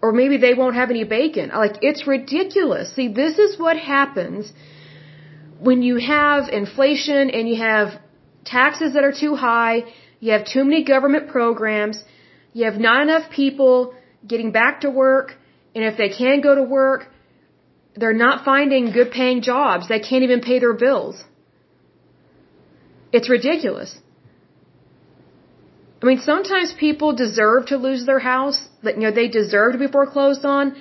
or 0.06 0.12
maybe 0.22 0.36
they 0.46 0.54
won't 0.60 0.76
have 0.80 0.90
any 0.96 1.04
bacon. 1.18 1.46
Like 1.64 1.76
it's 1.88 2.02
ridiculous. 2.14 2.94
See, 2.96 3.08
this 3.20 3.38
is 3.44 3.58
what 3.64 3.76
happens 3.94 4.52
when 5.68 5.82
you 5.88 5.96
have 5.96 6.48
inflation 6.60 7.30
and 7.36 7.48
you 7.50 7.56
have 7.70 7.88
taxes 8.56 8.92
that 8.94 9.04
are 9.08 9.16
too 9.24 9.34
high. 9.46 9.74
You 10.20 10.30
have 10.36 10.44
too 10.54 10.64
many 10.68 10.84
government 10.94 11.24
programs. 11.36 11.98
You 12.58 12.64
have 12.70 12.78
not 12.88 13.02
enough 13.06 13.26
people 13.40 13.74
getting 14.32 14.52
back 14.60 14.74
to 14.84 14.90
work 15.04 15.34
and 15.74 15.84
if 15.90 15.96
they 16.02 16.10
can 16.20 16.40
go 16.48 16.54
to 16.60 16.66
work, 16.78 17.00
they're 18.00 18.20
not 18.26 18.44
finding 18.44 18.92
good 18.98 19.10
paying 19.10 19.40
jobs. 19.52 19.88
They 19.88 20.02
can't 20.08 20.24
even 20.28 20.40
pay 20.48 20.58
their 20.64 20.76
bills. 20.86 21.22
It's 23.12 23.28
ridiculous. 23.36 23.90
I 26.00 26.06
mean, 26.06 26.20
sometimes 26.32 26.72
people 26.86 27.12
deserve 27.24 27.66
to 27.72 27.76
lose 27.88 28.06
their 28.06 28.18
house. 28.18 28.58
You 28.94 29.02
know, 29.02 29.10
they 29.10 29.28
deserve 29.28 29.72
to 29.72 29.78
be 29.78 29.88
foreclosed 29.88 30.44
on. 30.44 30.76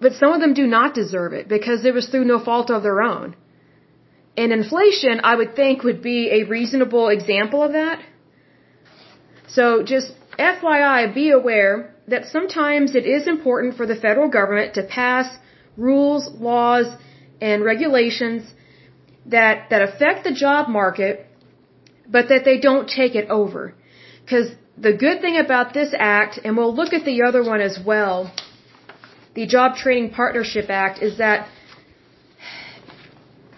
But 0.00 0.14
some 0.14 0.32
of 0.32 0.40
them 0.40 0.54
do 0.54 0.66
not 0.66 0.94
deserve 0.94 1.32
it 1.32 1.48
because 1.48 1.84
it 1.84 1.94
was 1.94 2.08
through 2.08 2.24
no 2.24 2.38
fault 2.38 2.70
of 2.70 2.82
their 2.82 3.00
own. 3.00 3.36
And 4.36 4.52
inflation, 4.52 5.20
I 5.22 5.34
would 5.36 5.54
think, 5.54 5.84
would 5.84 6.02
be 6.02 6.30
a 6.38 6.44
reasonable 6.44 7.08
example 7.08 7.62
of 7.62 7.72
that. 7.72 8.00
So 9.46 9.84
just 9.84 10.12
FYI, 10.38 11.14
be 11.14 11.30
aware 11.30 11.94
that 12.08 12.26
sometimes 12.26 12.94
it 12.94 13.06
is 13.06 13.26
important 13.28 13.76
for 13.76 13.86
the 13.86 13.94
federal 13.94 14.28
government 14.28 14.74
to 14.74 14.82
pass 14.82 15.26
rules, 15.76 16.28
laws, 16.40 16.86
and 17.40 17.64
regulations 17.64 18.42
that, 19.26 19.70
that 19.70 19.82
affect 19.82 20.24
the 20.24 20.32
job 20.32 20.68
market, 20.68 21.26
but 22.08 22.28
that 22.28 22.44
they 22.44 22.58
don't 22.58 22.88
take 22.88 23.14
it 23.14 23.28
over. 23.30 23.74
Because 24.22 24.50
the 24.76 24.92
good 24.92 25.20
thing 25.20 25.38
about 25.38 25.72
this 25.72 25.94
act, 25.96 26.40
and 26.44 26.56
we'll 26.56 26.74
look 26.74 26.92
at 26.92 27.04
the 27.04 27.22
other 27.22 27.44
one 27.44 27.60
as 27.60 27.78
well, 27.84 28.32
the 29.34 29.46
Job 29.46 29.76
Training 29.76 30.10
Partnership 30.10 30.68
Act, 30.68 31.02
is 31.02 31.18
that 31.18 31.48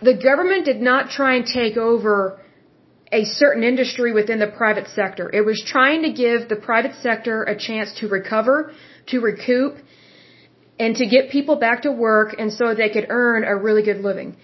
the 0.02 0.14
government 0.14 0.64
did 0.66 0.80
not 0.80 1.10
try 1.10 1.36
and 1.36 1.46
take 1.46 1.76
over 1.76 2.38
a 3.12 3.24
certain 3.24 3.62
industry 3.62 4.12
within 4.12 4.38
the 4.40 4.46
private 4.46 4.88
sector. 4.88 5.30
It 5.32 5.44
was 5.44 5.62
trying 5.66 6.02
to 6.02 6.12
give 6.12 6.48
the 6.48 6.56
private 6.56 6.94
sector 7.00 7.44
a 7.44 7.56
chance 7.56 7.94
to 8.00 8.08
recover, 8.08 8.72
to 9.06 9.20
recoup, 9.20 9.76
and 10.78 10.96
to 10.96 11.06
get 11.06 11.30
people 11.30 11.56
back 11.56 11.82
to 11.82 11.92
work 11.92 12.34
and 12.38 12.52
so 12.52 12.74
they 12.74 12.90
could 12.90 13.06
earn 13.08 13.44
a 13.44 13.56
really 13.56 13.82
good 13.82 13.98
living. 13.98 14.36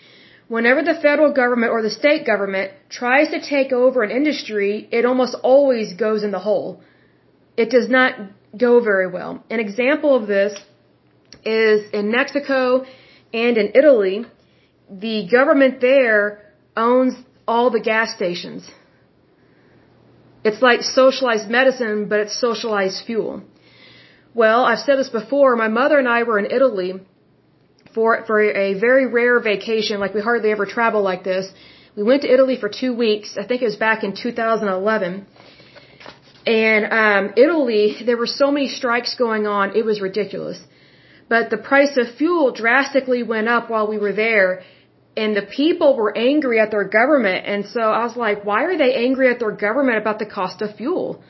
Whenever 0.55 0.83
the 0.83 0.97
federal 1.09 1.33
government 1.33 1.73
or 1.73 1.81
the 1.81 1.95
state 2.01 2.27
government 2.27 2.73
tries 2.91 3.29
to 3.35 3.39
take 3.41 3.71
over 3.73 4.03
an 4.03 4.11
industry, 4.11 4.87
it 4.99 5.07
almost 5.11 5.35
always 5.43 5.95
goes 5.95 6.23
in 6.27 6.31
the 6.31 6.43
hole. 6.47 6.83
It 7.57 7.71
does 7.77 7.89
not 7.89 8.11
go 8.65 8.73
very 8.81 9.09
well. 9.17 9.33
An 9.49 9.61
example 9.61 10.15
of 10.15 10.27
this 10.27 10.53
is 11.43 11.79
in 11.99 12.11
Mexico 12.11 12.85
and 13.33 13.57
in 13.63 13.69
Italy, 13.81 14.27
the 15.07 15.19
government 15.37 15.81
there 15.81 16.21
owns 16.77 17.15
all 17.49 17.71
the 17.71 17.81
gas 17.81 18.15
stations. 18.15 18.71
It's 20.45 20.61
like 20.61 20.83
socialized 20.83 21.49
medicine, 21.49 22.09
but 22.11 22.21
it's 22.21 22.39
socialized 22.49 23.07
fuel. 23.07 23.43
Well, 24.35 24.67
I've 24.67 24.85
said 24.87 24.99
this 24.99 25.15
before. 25.21 25.57
My 25.57 25.69
mother 25.69 25.99
and 25.99 26.09
I 26.19 26.25
were 26.25 26.39
in 26.39 26.51
Italy 26.59 26.91
for 27.95 28.25
for 28.27 28.41
a 28.41 28.75
very 28.75 29.07
rare 29.07 29.39
vacation. 29.41 30.01
Like 30.01 30.15
we 30.15 30.21
hardly 30.21 30.51
ever 30.51 30.67
travel 30.67 31.03
like 31.03 31.25
this. 31.25 31.53
We 31.97 32.03
went 32.03 32.23
to 32.23 32.33
Italy 32.33 32.57
for 32.57 32.69
two 32.69 32.95
weeks. 32.95 33.37
I 33.43 33.45
think 33.47 33.63
it 33.63 33.67
was 33.73 33.77
back 33.77 34.03
in 34.03 34.15
2011. 34.15 35.27
And 36.47 36.85
um, 37.01 37.35
Italy, 37.37 37.97
there 38.05 38.17
were 38.17 38.33
so 38.43 38.51
many 38.51 38.69
strikes 38.69 39.15
going 39.15 39.47
on. 39.47 39.77
It 39.77 39.85
was 39.85 40.01
ridiculous. 40.01 40.59
But 41.29 41.51
the 41.51 41.59
price 41.59 41.97
of 41.97 42.07
fuel 42.21 42.53
drastically 42.53 43.23
went 43.23 43.49
up 43.49 43.71
while 43.71 43.87
we 43.87 43.99
were 43.99 44.13
there 44.13 44.63
and 45.17 45.37
the 45.37 45.43
people 45.43 45.97
were 45.97 46.17
angry 46.17 46.59
at 46.59 46.71
their 46.71 46.85
government. 46.85 47.47
And 47.47 47.67
so 47.67 47.81
I 47.81 48.05
was 48.05 48.17
like, 48.17 48.45
why 48.45 48.65
are 48.65 48.79
they 48.79 48.95
angry 48.95 49.31
at 49.31 49.39
their 49.39 49.53
government 49.53 49.99
about 49.99 50.19
the 50.19 50.27
cost 50.27 50.63
of 50.63 50.77
fuel? 50.77 51.23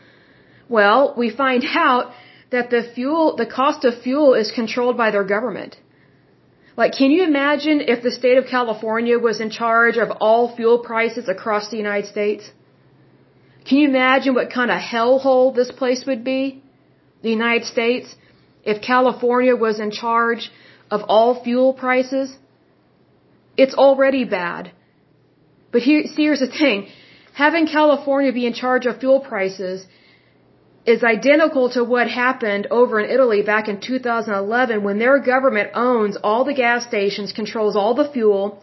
Well, 0.69 1.15
we 1.17 1.31
find 1.31 1.65
out 1.87 2.13
that 2.51 2.71
the 2.71 2.83
fuel, 2.95 3.37
the 3.37 3.47
cost 3.47 3.85
of 3.85 4.01
fuel 4.03 4.35
is 4.35 4.51
controlled 4.53 4.97
by 4.97 5.11
their 5.11 5.25
government. 5.25 5.77
Like, 6.77 6.93
can 6.93 7.11
you 7.11 7.23
imagine 7.25 7.81
if 7.95 8.03
the 8.03 8.11
state 8.11 8.39
of 8.39 8.47
California 8.47 9.19
was 9.19 9.41
in 9.41 9.51
charge 9.51 9.99
of 9.99 10.11
all 10.21 10.55
fuel 10.57 10.79
prices 10.79 11.29
across 11.29 11.69
the 11.69 11.77
United 11.77 12.07
States? 12.07 12.51
Can 13.67 13.79
you 13.79 13.89
imagine 13.89 14.35
what 14.35 14.51
kind 14.51 14.71
of 14.71 14.79
hellhole 14.79 15.55
this 15.55 15.71
place 15.71 16.05
would 16.07 16.25
be? 16.25 16.63
The 17.23 17.31
United 17.31 17.67
States, 17.67 18.15
if 18.65 18.83
California 18.83 19.55
was 19.55 19.79
in 19.81 19.91
charge 19.91 20.51
of 20.91 21.03
all 21.09 21.43
fuel 21.43 21.73
prices? 21.75 22.37
It's 23.57 23.75
already 23.75 24.25
bad. 24.25 24.73
But 25.73 25.83
here, 25.83 26.05
see, 26.07 26.23
here's 26.23 26.41
the 26.41 26.47
thing. 26.47 26.89
Having 27.35 27.67
California 27.67 28.33
be 28.33 28.47
in 28.47 28.55
charge 28.55 28.87
of 28.87 28.99
fuel 28.99 29.21
prices 29.21 29.87
is 30.85 31.05
identical 31.05 31.71
to 31.71 31.85
what 31.85 32.09
happened 32.09 32.67
over 32.71 32.99
in 32.99 33.09
Italy 33.09 33.43
back 33.43 33.69
in 33.69 33.81
2011 33.81 34.83
when 34.83 34.99
their 34.99 35.19
government 35.21 35.71
owns 35.75 36.17
all 36.17 36.45
the 36.45 36.55
gas 36.55 36.85
stations, 36.87 37.33
controls 37.33 37.77
all 37.77 37.95
the 37.95 38.11
fuel, 38.11 38.61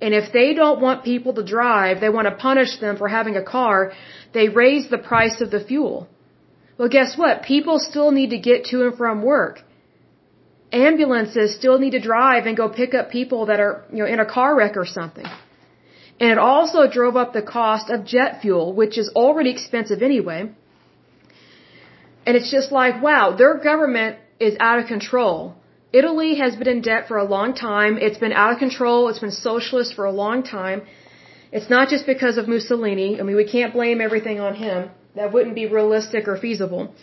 and 0.00 0.14
if 0.14 0.32
they 0.32 0.54
don't 0.54 0.80
want 0.80 1.04
people 1.04 1.34
to 1.34 1.44
drive, 1.44 2.00
they 2.00 2.08
want 2.08 2.26
to 2.28 2.34
punish 2.34 2.78
them 2.78 2.96
for 2.96 3.08
having 3.08 3.36
a 3.36 3.42
car, 3.42 3.92
they 4.32 4.48
raise 4.48 4.88
the 4.88 4.98
price 4.98 5.40
of 5.40 5.50
the 5.50 5.60
fuel. 5.60 6.08
Well, 6.78 6.88
guess 6.88 7.18
what? 7.18 7.42
People 7.42 7.78
still 7.78 8.10
need 8.10 8.30
to 8.30 8.38
get 8.38 8.66
to 8.66 8.86
and 8.86 8.96
from 8.96 9.22
work. 9.22 9.62
Ambulances 10.72 11.54
still 11.54 11.78
need 11.78 11.90
to 11.90 12.00
drive 12.00 12.46
and 12.46 12.56
go 12.56 12.68
pick 12.68 12.94
up 12.94 13.10
people 13.10 13.46
that 13.46 13.60
are, 13.60 13.84
you 13.92 13.98
know, 13.98 14.06
in 14.06 14.20
a 14.20 14.24
car 14.24 14.56
wreck 14.56 14.76
or 14.76 14.86
something. 14.86 15.26
And 16.20 16.30
it 16.30 16.38
also 16.38 16.88
drove 16.88 17.16
up 17.16 17.32
the 17.32 17.42
cost 17.42 17.90
of 17.90 18.04
jet 18.04 18.40
fuel, 18.40 18.72
which 18.72 18.96
is 18.96 19.10
already 19.16 19.50
expensive 19.50 20.00
anyway. 20.00 20.50
And 22.26 22.36
it's 22.36 22.50
just 22.50 22.70
like, 22.70 23.02
wow, 23.02 23.36
their 23.36 23.54
government 23.58 24.18
is 24.38 24.56
out 24.60 24.78
of 24.78 24.86
control. 24.86 25.54
Italy 25.92 26.36
has 26.36 26.54
been 26.56 26.68
in 26.68 26.80
debt 26.82 27.08
for 27.08 27.16
a 27.18 27.24
long 27.24 27.54
time. 27.54 27.98
It's 27.98 28.18
been 28.18 28.32
out 28.32 28.52
of 28.52 28.58
control. 28.58 29.08
It's 29.08 29.18
been 29.18 29.32
socialist 29.32 29.94
for 29.94 30.04
a 30.04 30.12
long 30.12 30.42
time. 30.42 30.82
It's 31.52 31.68
not 31.68 31.88
just 31.88 32.06
because 32.06 32.36
of 32.38 32.46
Mussolini. 32.46 33.18
I 33.18 33.22
mean, 33.24 33.36
we 33.36 33.48
can't 33.56 33.72
blame 33.72 34.00
everything 34.00 34.38
on 34.38 34.54
him. 34.54 34.90
That 35.16 35.32
wouldn't 35.32 35.56
be 35.56 35.66
realistic 35.66 36.28
or 36.28 36.36
feasible. 36.36 36.94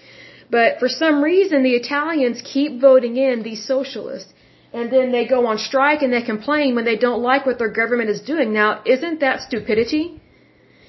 But 0.50 0.80
for 0.80 0.88
some 0.88 1.22
reason, 1.22 1.64
the 1.64 1.76
Italians 1.76 2.42
keep 2.42 2.80
voting 2.80 3.18
in 3.18 3.44
these 3.44 3.66
socialists. 3.66 4.32
And 4.72 4.92
then 4.92 5.12
they 5.12 5.26
go 5.26 5.46
on 5.48 5.58
strike 5.58 6.02
and 6.02 6.14
they 6.14 6.22
complain 6.22 6.76
when 6.76 6.86
they 6.86 6.96
don't 6.96 7.22
like 7.22 7.46
what 7.46 7.58
their 7.58 7.74
government 7.82 8.10
is 8.10 8.22
doing. 8.22 8.54
Now, 8.54 8.82
isn't 8.86 9.20
that 9.20 9.42
stupidity? 9.42 10.22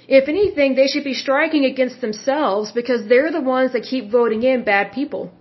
If 0.08 0.28
anything, 0.28 0.74
they 0.74 0.86
should 0.86 1.04
be 1.04 1.14
striking 1.14 1.64
against 1.64 2.00
themselves 2.00 2.72
because 2.72 3.08
they're 3.08 3.30
the 3.30 3.46
ones 3.56 3.72
that 3.72 3.82
keep 3.82 4.10
voting 4.10 4.42
in 4.42 4.64
bad 4.64 4.92
people 4.92 5.32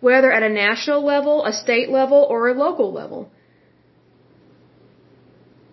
whether 0.00 0.30
at 0.32 0.42
a 0.42 0.48
national 0.48 1.04
level, 1.04 1.44
a 1.44 1.52
state 1.52 1.90
level, 1.90 2.26
or 2.30 2.48
a 2.48 2.54
local 2.54 2.92
level. 2.92 3.30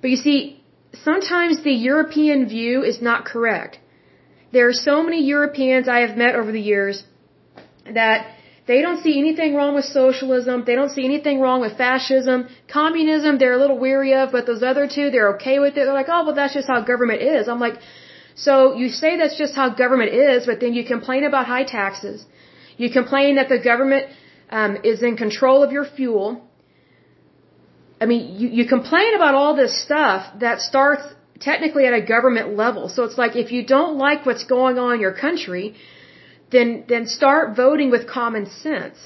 But 0.01 0.09
you 0.11 0.17
see, 0.17 0.63
sometimes 1.03 1.63
the 1.63 1.77
European 1.91 2.47
view 2.47 2.83
is 2.83 3.01
not 3.01 3.25
correct. 3.25 3.79
There 4.51 4.67
are 4.67 4.79
so 4.89 5.03
many 5.03 5.23
Europeans 5.25 5.87
I 5.87 5.99
have 5.99 6.15
met 6.17 6.35
over 6.35 6.51
the 6.51 6.61
years 6.61 7.03
that 7.99 8.27
they 8.67 8.81
don't 8.81 9.01
see 9.03 9.19
anything 9.19 9.53
wrong 9.55 9.75
with 9.75 9.85
socialism. 9.85 10.63
They 10.65 10.75
don't 10.75 10.89
see 10.89 11.05
anything 11.05 11.39
wrong 11.39 11.61
with 11.61 11.77
fascism. 11.77 12.47
Communism, 12.67 13.37
they're 13.37 13.53
a 13.53 13.61
little 13.63 13.77
weary 13.77 14.13
of, 14.15 14.31
but 14.31 14.45
those 14.47 14.63
other 14.63 14.87
two, 14.87 15.11
they're 15.11 15.35
okay 15.35 15.59
with 15.59 15.73
it. 15.73 15.85
They're 15.85 15.93
like, 15.93 16.09
oh, 16.09 16.25
well, 16.25 16.35
that's 16.35 16.53
just 16.53 16.67
how 16.67 16.81
government 16.81 17.21
is. 17.21 17.47
I'm 17.47 17.59
like, 17.59 17.75
so 18.35 18.75
you 18.75 18.89
say 18.89 19.17
that's 19.17 19.37
just 19.37 19.55
how 19.55 19.69
government 19.69 20.11
is, 20.13 20.45
but 20.45 20.59
then 20.59 20.73
you 20.73 20.83
complain 20.83 21.23
about 21.23 21.45
high 21.45 21.63
taxes. 21.63 22.25
You 22.77 22.89
complain 22.91 23.35
that 23.35 23.47
the 23.47 23.59
government 23.59 24.07
um, 24.49 24.77
is 24.83 25.01
in 25.01 25.15
control 25.15 25.63
of 25.63 25.71
your 25.71 25.85
fuel. 25.85 26.41
I 28.01 28.05
mean, 28.05 28.35
you, 28.39 28.49
you 28.49 28.65
complain 28.67 29.15
about 29.15 29.35
all 29.35 29.55
this 29.55 29.81
stuff 29.81 30.39
that 30.41 30.59
starts 30.59 31.03
technically 31.39 31.85
at 31.85 31.93
a 31.93 32.01
government 32.01 32.57
level. 32.57 32.89
So 32.89 33.03
it's 33.03 33.17
like 33.17 33.37
if 33.37 33.51
you 33.53 33.65
don't 33.65 33.97
like 33.97 34.25
what's 34.25 34.43
going 34.43 34.77
on 34.77 34.95
in 34.95 34.99
your 34.99 35.13
country, 35.13 35.75
then 36.51 36.83
then 36.87 37.07
start 37.07 37.55
voting 37.55 37.89
with 37.89 38.07
common 38.07 38.45
sense. 38.49 38.97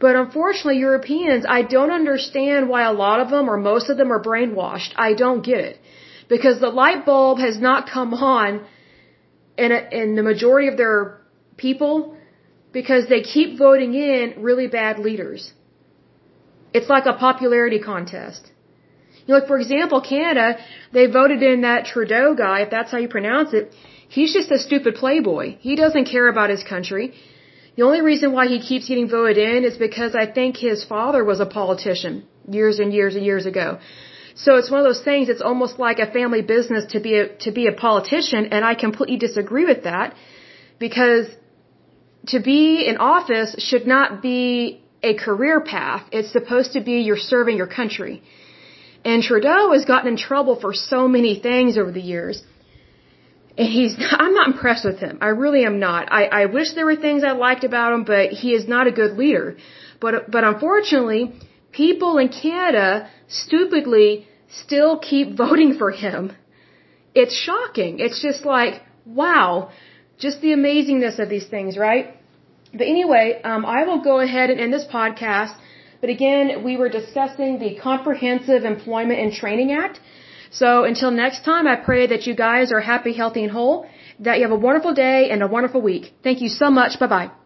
But 0.00 0.16
unfortunately, 0.16 0.78
Europeans, 0.78 1.44
I 1.48 1.62
don't 1.62 1.92
understand 1.92 2.68
why 2.68 2.82
a 2.82 2.92
lot 2.92 3.20
of 3.20 3.30
them 3.30 3.48
or 3.48 3.56
most 3.56 3.88
of 3.88 3.96
them 3.98 4.12
are 4.12 4.22
brainwashed. 4.30 4.94
I 4.96 5.12
don't 5.14 5.42
get 5.42 5.60
it. 5.60 5.78
Because 6.34 6.60
the 6.66 6.74
light 6.82 7.02
bulb 7.08 7.38
has 7.46 7.56
not 7.68 7.80
come 7.96 8.12
on 8.14 8.50
in, 9.64 9.70
a, 9.78 9.80
in 10.00 10.14
the 10.18 10.26
majority 10.32 10.68
of 10.72 10.76
their 10.82 10.96
people 11.64 11.94
because 12.78 13.02
they 13.12 13.22
keep 13.34 13.58
voting 13.66 13.92
in 13.94 14.34
really 14.48 14.68
bad 14.80 14.98
leaders. 15.06 15.42
It's 16.76 16.90
like 16.94 17.06
a 17.06 17.16
popularity 17.26 17.80
contest. 17.90 18.50
You 19.24 19.28
know, 19.28 19.40
like 19.40 19.48
for 19.52 19.58
example, 19.62 20.00
Canada, 20.00 20.46
they 20.96 21.06
voted 21.18 21.42
in 21.50 21.60
that 21.68 21.84
Trudeau 21.92 22.34
guy, 22.34 22.56
if 22.62 22.70
that's 22.76 22.90
how 22.92 22.98
you 23.04 23.10
pronounce 23.18 23.52
it. 23.52 23.74
He's 24.16 24.32
just 24.38 24.50
a 24.56 24.58
stupid 24.66 24.94
playboy. 25.02 25.44
He 25.68 25.76
doesn't 25.82 26.06
care 26.14 26.28
about 26.34 26.48
his 26.56 26.64
country. 26.74 27.06
The 27.76 27.84
only 27.88 28.00
reason 28.10 28.32
why 28.32 28.46
he 28.54 28.58
keeps 28.70 28.88
getting 28.88 29.08
voted 29.08 29.38
in 29.38 29.64
is 29.70 29.76
because 29.88 30.14
I 30.22 30.26
think 30.38 30.56
his 30.56 30.84
father 30.94 31.22
was 31.32 31.40
a 31.40 31.46
politician 31.60 32.24
years 32.58 32.78
and 32.78 32.92
years 32.98 33.14
and 33.16 33.24
years 33.30 33.46
ago. 33.52 33.68
So 34.34 34.56
it's 34.56 34.70
one 34.70 34.80
of 34.80 34.86
those 34.86 35.02
things, 35.02 35.28
it's 35.28 35.42
almost 35.42 35.78
like 35.78 35.98
a 35.98 36.10
family 36.10 36.42
business 36.42 36.86
to 36.92 37.00
be 37.00 37.18
a, 37.18 37.28
to 37.44 37.52
be 37.52 37.66
a 37.66 37.72
politician, 37.72 38.46
and 38.46 38.64
I 38.64 38.74
completely 38.74 39.18
disagree 39.18 39.66
with 39.66 39.84
that 39.84 40.14
because 40.78 41.26
to 42.28 42.40
be 42.40 42.86
in 42.86 42.96
office 42.96 43.54
should 43.58 43.86
not 43.86 44.22
be 44.22 44.82
a 45.02 45.14
career 45.14 45.60
path. 45.60 46.02
It's 46.12 46.32
supposed 46.32 46.72
to 46.74 46.80
be 46.80 47.00
you're 47.00 47.16
serving 47.34 47.56
your 47.56 47.66
country. 47.66 48.22
And 49.04 49.22
Trudeau 49.22 49.72
has 49.72 49.84
gotten 49.84 50.08
in 50.12 50.16
trouble 50.16 50.56
for 50.64 50.72
so 50.72 51.08
many 51.08 51.40
things 51.40 51.76
over 51.76 51.90
the 51.90 52.00
years. 52.00 52.42
And 53.58 53.68
he's, 53.68 53.96
I'm 54.22 54.34
not 54.34 54.48
impressed 54.48 54.84
with 54.84 54.98
him. 54.98 55.18
I 55.20 55.28
really 55.28 55.64
am 55.64 55.80
not. 55.80 56.12
I, 56.12 56.24
I 56.42 56.46
wish 56.46 56.74
there 56.74 56.86
were 56.86 56.96
things 56.96 57.24
I 57.24 57.32
liked 57.32 57.64
about 57.64 57.92
him, 57.92 58.04
but 58.04 58.30
he 58.30 58.52
is 58.52 58.68
not 58.68 58.86
a 58.86 58.92
good 58.92 59.18
leader. 59.18 59.56
But, 60.00 60.30
but 60.30 60.44
unfortunately, 60.44 61.32
people 61.72 62.18
in 62.18 62.28
Canada 62.28 63.08
stupidly 63.28 64.26
still 64.48 64.98
keep 64.98 65.36
voting 65.44 65.76
for 65.78 65.90
him. 65.90 66.32
It's 67.14 67.34
shocking. 67.36 67.98
It's 67.98 68.20
just 68.22 68.44
like, 68.44 68.82
wow, 69.04 69.70
just 70.18 70.40
the 70.40 70.52
amazingness 70.58 71.18
of 71.18 71.28
these 71.28 71.46
things, 71.46 71.76
right? 71.76 72.06
But 72.72 72.86
anyway, 72.86 73.40
um, 73.44 73.66
I 73.66 73.84
will 73.84 74.00
go 74.00 74.20
ahead 74.20 74.48
and 74.50 74.58
end 74.60 74.72
this 74.72 74.86
podcast. 74.86 75.54
But 76.00 76.10
again, 76.10 76.64
we 76.64 76.76
were 76.76 76.88
discussing 76.88 77.58
the 77.58 77.74
Comprehensive 77.88 78.64
Employment 78.64 79.20
and 79.20 79.32
Training 79.32 79.72
Act. 79.72 80.00
So 80.50 80.84
until 80.84 81.10
next 81.10 81.44
time, 81.44 81.66
I 81.66 81.76
pray 81.76 82.06
that 82.08 82.26
you 82.26 82.34
guys 82.34 82.72
are 82.72 82.80
happy, 82.80 83.12
healthy, 83.12 83.42
and 83.44 83.52
whole, 83.52 83.86
that 84.20 84.38
you 84.38 84.42
have 84.42 84.52
a 84.52 84.62
wonderful 84.68 84.94
day 84.94 85.30
and 85.30 85.42
a 85.42 85.46
wonderful 85.46 85.80
week. 85.80 86.12
Thank 86.22 86.40
you 86.40 86.48
so 86.48 86.70
much. 86.70 86.98
Bye 86.98 87.06
bye. 87.06 87.41